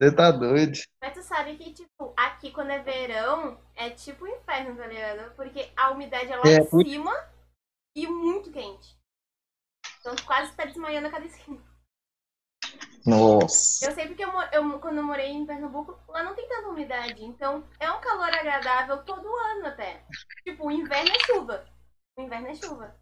[0.04, 0.78] Você tá doido.
[1.02, 5.34] Mas tu sabe que, tipo, aqui quando é verão, é tipo o inferno, tá ligado?
[5.36, 7.30] Porque a umidade é lá É, em cima
[7.96, 8.98] e muito quente.
[10.00, 11.62] Então tu quase tá desmaiando a cada esquina.
[13.06, 13.86] Nossa.
[13.86, 17.24] Eu sei porque eu, eu- quando eu morei em Pernambuco, lá não tem tanta umidade.
[17.24, 20.04] Então é um calor agradável todo ano até.
[20.44, 21.66] Tipo, o inverno é chuva.
[22.18, 22.96] O inverno é chuva.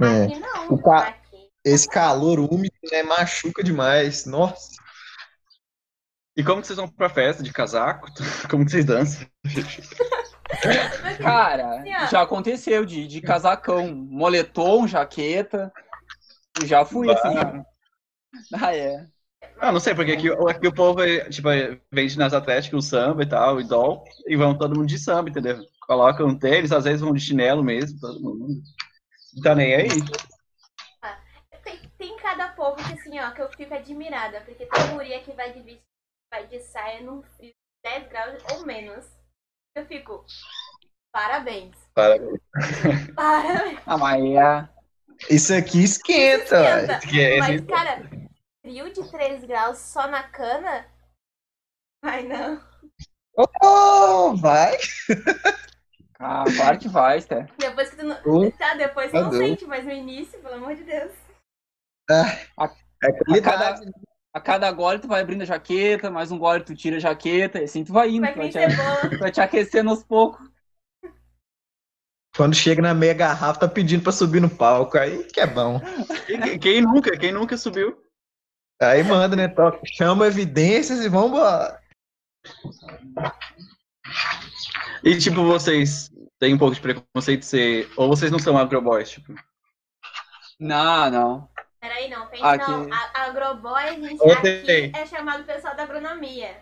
[0.00, 0.24] É.
[0.24, 0.78] Aqui não.
[0.78, 1.48] Ca- Aqui.
[1.64, 4.24] Esse calor úmido, né, machuca demais.
[4.26, 4.78] Nossa.
[6.38, 8.06] E como que vocês vão pra festa de casaco?
[8.48, 9.26] Como que vocês dançam?
[11.20, 15.72] Cara, já aconteceu de, de casacão, moletom, jaqueta.
[16.64, 17.64] Já fui assim, ó.
[18.54, 19.04] Ah, é.
[19.58, 22.88] Ah, não sei, porque aqui, aqui o povo, é, tipo, é, vende nas atléticas o
[22.88, 25.58] samba e tal, o idol, e vão todo mundo de samba, entendeu?
[25.88, 28.62] Colocam tênis, às vezes vão de chinelo mesmo, todo mundo.
[29.34, 29.88] Não tá nem aí.
[31.64, 34.40] Tem, tem cada povo que assim, ó, que eu fico admirada.
[34.42, 35.97] Porque tem guria que vai de vestido,
[36.30, 37.54] vai de saia num frio de
[37.90, 39.06] 10 graus ou menos.
[39.74, 40.24] Eu fico,
[41.12, 41.76] parabéns.
[41.94, 42.16] Para.
[43.14, 43.80] Parabéns.
[43.86, 44.68] Ah, mas é.
[45.30, 46.82] Isso aqui esquenta, ué.
[46.82, 47.06] Esquenta.
[47.06, 48.02] Que é, Mas, cara,
[48.62, 50.86] frio de 3 graus só na cana?
[52.02, 52.60] Ai, não.
[53.62, 54.76] Oh, vai.
[56.18, 57.46] Ah, claro que vai, Sté.
[57.58, 58.20] Depois que tu não.
[58.26, 61.12] Oh, Tá, depois tu tá não sente, mas no início, pelo amor de Deus.
[62.10, 62.68] É A
[63.24, 63.40] qualidade.
[63.42, 63.80] cada,
[64.32, 67.60] a cada gole tu vai abrindo a jaqueta, mais um gole tu tira a jaqueta,
[67.60, 68.22] e assim tu vai indo.
[68.22, 70.48] Vai Tu vai te, vai te aquecendo aos poucos.
[72.36, 74.96] Quando chega na meia garrafa, tá pedindo pra subir no palco.
[74.96, 75.80] Aí que é bom.
[76.26, 77.18] Quem, quem nunca?
[77.18, 78.00] Quem nunca subiu?
[78.80, 79.48] Aí manda, né?
[79.48, 81.80] Toca, chama evidências e vambora.
[85.02, 87.90] E tipo, vocês têm um pouco de preconceito de ser.
[87.96, 89.34] Ou vocês não são agroboys, tipo.
[90.60, 91.48] Não, não.
[91.80, 92.70] Peraí, não, pense Aqui.
[92.70, 92.88] não.
[92.92, 96.56] A, agroboy, a gente aqui é chamado pessoal da agronomia.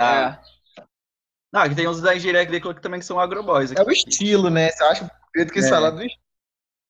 [0.00, 0.38] Ah,
[0.78, 0.82] É.
[1.52, 3.72] não, aqui tem uns da engenharia agrícola que também são agroboys.
[3.72, 3.92] É o Aqui.
[3.92, 4.70] estilo, né?
[4.70, 5.10] Você acha
[5.52, 5.68] que É.
[5.68, 6.22] falar do estilo.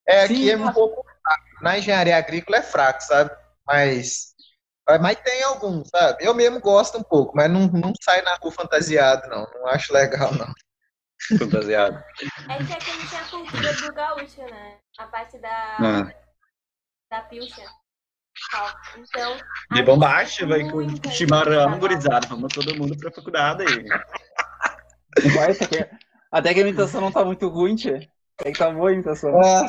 [0.07, 0.51] É, aqui Sim.
[0.51, 1.45] é um pouco fraco.
[1.63, 3.31] Na engenharia agrícola é fraco, sabe?
[3.67, 4.35] Mas,
[5.01, 6.25] mas tem alguns, sabe?
[6.25, 9.45] Eu mesmo gosto um pouco, mas não, não sai na rua fantasiado, não.
[9.55, 10.51] Não acho legal, não.
[11.39, 12.03] Fantasiado.
[12.49, 14.79] É que aqui a gente tem a cultura do gaúcho, né?
[14.99, 16.13] A parte da, Ah.
[17.11, 17.63] Da pilcha.
[18.53, 18.69] Tal.
[18.99, 19.37] Então.
[19.73, 22.27] De bombacha, vai com chimarrão, gurizada.
[22.29, 23.85] Vamos todo mundo pra faculdade aí.
[25.35, 25.91] Vai, até, que,
[26.31, 28.09] até que a imitação não tá muito ruim, tia.
[28.39, 29.33] Até que tá boa a imitação.
[29.41, 29.67] Ah.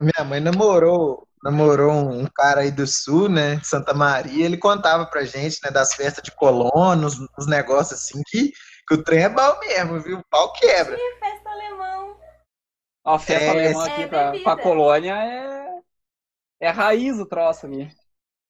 [0.00, 3.56] Minha mãe namorou, namorou um cara aí do sul, né?
[3.56, 4.46] de Santa Maria.
[4.46, 8.52] Ele contava pra gente, né, das festas de colonos, uns negócios assim, que,
[8.88, 10.18] que o trem é bom mesmo, viu?
[10.18, 10.96] O pau quebra.
[10.96, 12.16] Ih, Festa alemão.
[13.04, 14.44] A festa É, alemã é aqui pra, bebida.
[14.44, 15.65] pra colônia é.
[16.60, 17.90] É a raiz o troço ali.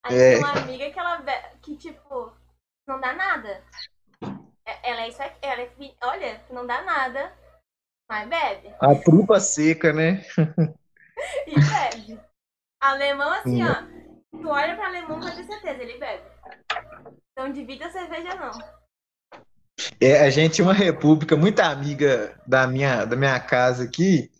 [0.04, 0.34] A gente É.
[0.34, 1.22] tem uma amiga que ela
[1.60, 2.32] que, tipo,
[2.86, 3.64] não dá nada.
[4.64, 5.70] É- Ela é isso aqui, ela é,
[6.02, 7.32] olha, não dá nada,
[8.08, 8.74] mas bebe.
[8.80, 10.24] A trupa seca, né?
[11.46, 12.20] E bebe.
[12.80, 13.74] Alemão, assim, ó.
[14.30, 16.22] Tu olha pra alemão, pode ter certeza, ele bebe.
[17.32, 18.50] Então divide a cerveja, não.
[20.00, 24.30] É, a gente tinha uma república muito amiga da minha, da minha casa aqui,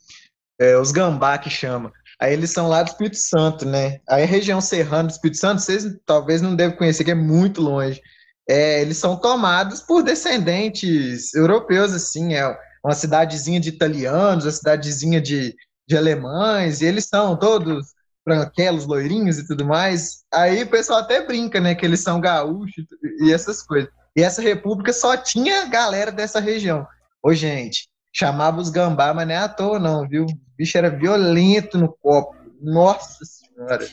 [0.61, 1.93] é, os Gambá que chama.
[2.21, 4.01] Aí eles são lá do Espírito Santo, né?
[4.09, 7.61] Aí a região serrana do Espírito Santo, vocês talvez não devem conhecer, que é muito
[7.61, 8.01] longe.
[8.49, 15.21] É, eles são tomados por descendentes europeus, assim, é uma cidadezinha de italianos, uma cidadezinha
[15.21, 15.55] de,
[15.87, 17.89] de alemães, e eles são todos
[18.25, 20.25] branquelos, loirinhos e tudo mais.
[20.33, 22.85] Aí o pessoal até brinca, né, que eles são gaúchos
[23.21, 23.91] e essas coisas.
[24.17, 26.87] E essa república só tinha galera dessa região.
[27.23, 30.27] Ô, gente, chamava os gambá, mas não é à toa, não, viu?
[30.57, 32.37] Bicho era violento no copo.
[32.61, 33.87] Nossa senhora.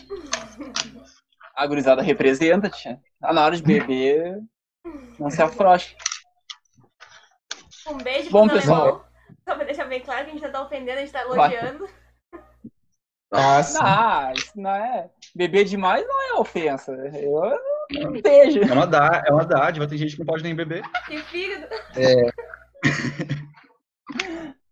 [1.56, 3.00] A gurizada representa, tia.
[3.20, 4.40] Tá na hora de beber,
[5.20, 5.96] não se afroche.
[7.88, 8.82] Um beijo Bom, pessoal.
[8.82, 9.06] alemão.
[9.48, 11.88] Só pra deixar bem claro que a gente não tá ofendendo, a gente tá elogiando.
[13.32, 13.80] Nossa.
[13.82, 15.10] Ah, isso não é.
[15.36, 16.92] Beber demais não é ofensa.
[16.92, 17.42] Eu
[17.92, 18.62] não vejo.
[18.62, 20.84] É uma, dá, é uma dádiva, tem gente que não pode nem beber.
[21.08, 21.68] Que fígado.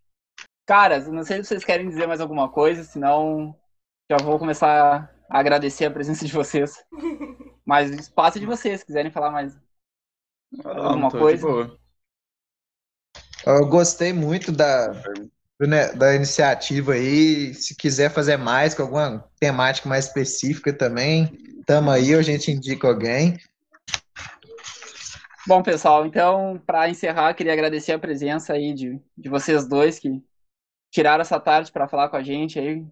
[0.72, 3.54] Caras, não sei se vocês querem dizer mais alguma coisa, senão
[4.10, 6.82] já vou começar agradecer a presença de vocês.
[7.68, 9.54] Mas o espaço é de vocês, se quiserem falar mais
[10.64, 11.78] alguma tô de coisa.
[13.46, 14.94] Eu gostei muito da,
[15.60, 17.54] ne- da iniciativa aí.
[17.54, 22.88] Se quiser fazer mais com alguma temática mais específica também, tamo aí, a gente indica
[22.88, 23.38] alguém.
[25.46, 30.24] Bom, pessoal, então, para encerrar, queria agradecer a presença aí de, de vocês dois que
[30.92, 32.86] tiraram essa tarde para falar com a gente aí.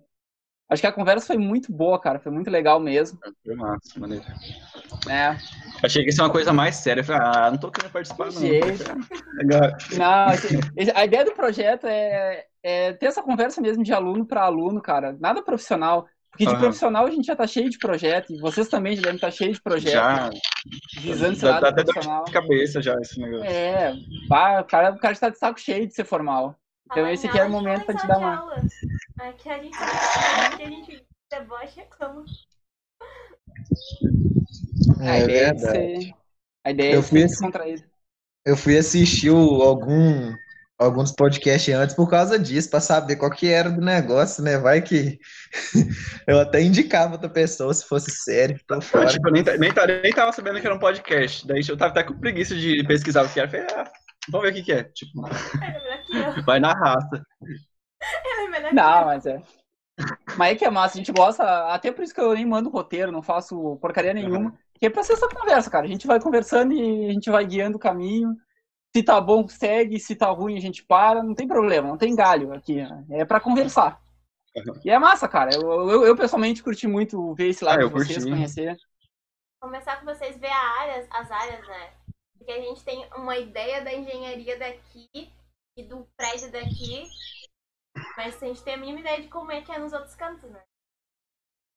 [0.70, 4.24] Acho que a conversa foi muito boa, cara, foi muito legal mesmo, Foi massa, maneiro.
[5.04, 5.36] né?
[5.84, 7.02] Achei que ia ser uma coisa mais séria.
[7.02, 8.42] Eu falei, ah, não tô querendo participar, não.
[9.42, 14.44] Agora, Não, a ideia do projeto é, é ter essa conversa mesmo de aluno para
[14.44, 16.08] aluno, cara, nada profissional.
[16.30, 19.16] Porque de profissional a gente já tá cheio de projeto, e vocês também já devem
[19.16, 20.30] estar cheios de projeto, já
[21.02, 22.24] visando dá, dá até profissional.
[22.24, 23.46] de cabeça já esse negócio.
[23.46, 23.94] É,
[24.28, 26.56] pá, o cara, o cara está de saco cheio de ser formal.
[26.91, 28.36] Então esse aqui é o momento pra te dar uma.
[28.38, 28.66] aula.
[29.20, 32.26] Aqui a gente, aqui a gente debocha como.
[34.99, 36.03] A É ideia é de verdade.
[36.06, 36.14] ser.
[36.66, 37.84] A ideia Eu é fui ser descontraído.
[38.45, 40.34] Eu fui assistir algum,
[40.78, 44.57] alguns podcasts antes por causa disso, para saber qual que era do negócio, né?
[44.57, 45.20] Vai que
[46.28, 49.06] eu até indicava outra pessoa se fosse sério, tô Eu, fora.
[49.07, 51.45] tipo, eu nem, ta- nem, ta- nem tava sabendo que era um podcast.
[51.45, 53.49] Daí eu tava até com preguiça de pesquisar o que era.
[53.49, 53.91] Falei, ah,
[54.32, 54.84] vamos ver o que, que é.
[54.84, 55.30] Tipo, ó.
[56.46, 57.24] vai na raça.
[58.02, 59.42] Ela é melhor Não, mas é.
[60.38, 61.44] Mas é que é massa, a gente gosta,
[61.74, 65.04] até por isso que eu nem mando roteiro, não faço porcaria nenhuma, que é pra
[65.04, 65.86] ser essa conversa, cara.
[65.86, 68.34] A gente vai conversando e a gente vai guiando o caminho.
[68.96, 72.16] Se tá bom, segue, se tá ruim, a gente para, não tem problema, não tem
[72.16, 72.82] galho aqui.
[72.82, 73.06] né?
[73.12, 74.02] É pra conversar.
[74.56, 74.80] Uhum.
[74.84, 75.54] E é massa, cara.
[75.54, 78.32] Eu, eu, eu, pessoalmente curti muito ver esse lado Ah, de vocês, curti.
[78.32, 78.78] conhecer.
[79.62, 81.90] Começar com vocês ver a áreas, as áreas, né?
[82.50, 85.32] Porque a gente tem uma ideia da engenharia daqui
[85.78, 87.04] e do prédio daqui.
[88.18, 90.50] Mas a gente tem a mínima ideia de como é que é nos outros cantos,
[90.50, 90.64] né?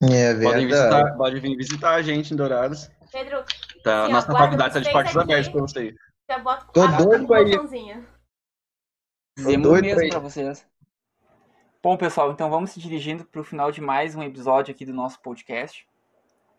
[0.03, 0.66] É Podem verdade.
[0.66, 2.90] visitar, podem vir visitar a gente em Dourados.
[3.12, 3.44] Pedro,
[3.85, 5.94] Tá, Sim, ó, nossa faculdade tá de portas abertas pra vocês.
[6.31, 7.61] já bota Tô doido pra ir.
[9.36, 10.66] Dizemos doido mesmo pra vocês.
[11.82, 14.94] Bom, pessoal, então vamos se dirigindo para o final de mais um episódio aqui do
[14.94, 15.86] nosso podcast.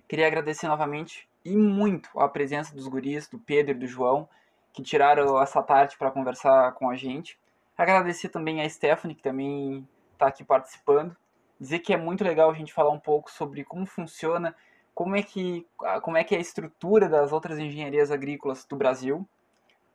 [0.07, 4.27] Queria agradecer novamente e muito a presença dos guris, do Pedro e do João,
[4.71, 7.39] que tiraram essa tarde para conversar com a gente.
[7.77, 11.15] Agradecer também a Stephanie, que também está aqui participando.
[11.59, 14.55] Dizer que é muito legal a gente falar um pouco sobre como funciona,
[14.93, 15.67] como é que,
[16.01, 19.27] como é, que é a estrutura das outras engenharias agrícolas do Brasil.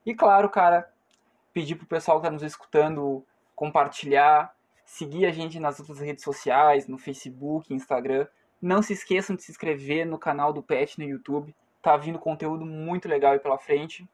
[0.05, 0.91] E claro, cara,
[1.53, 4.55] pedir pro pessoal que está nos escutando compartilhar,
[4.85, 8.27] seguir a gente nas outras redes sociais, no Facebook, Instagram.
[8.61, 11.55] Não se esqueçam de se inscrever no canal do Pet no YouTube.
[11.81, 14.09] Tá vindo conteúdo muito legal aí pela frente.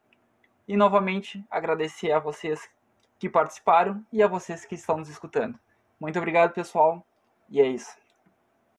[0.69, 2.69] E novamente agradecer a vocês
[3.19, 5.59] que participaram e a vocês que estão nos escutando.
[5.99, 7.07] Muito obrigado, pessoal.
[7.49, 8.04] E é isso.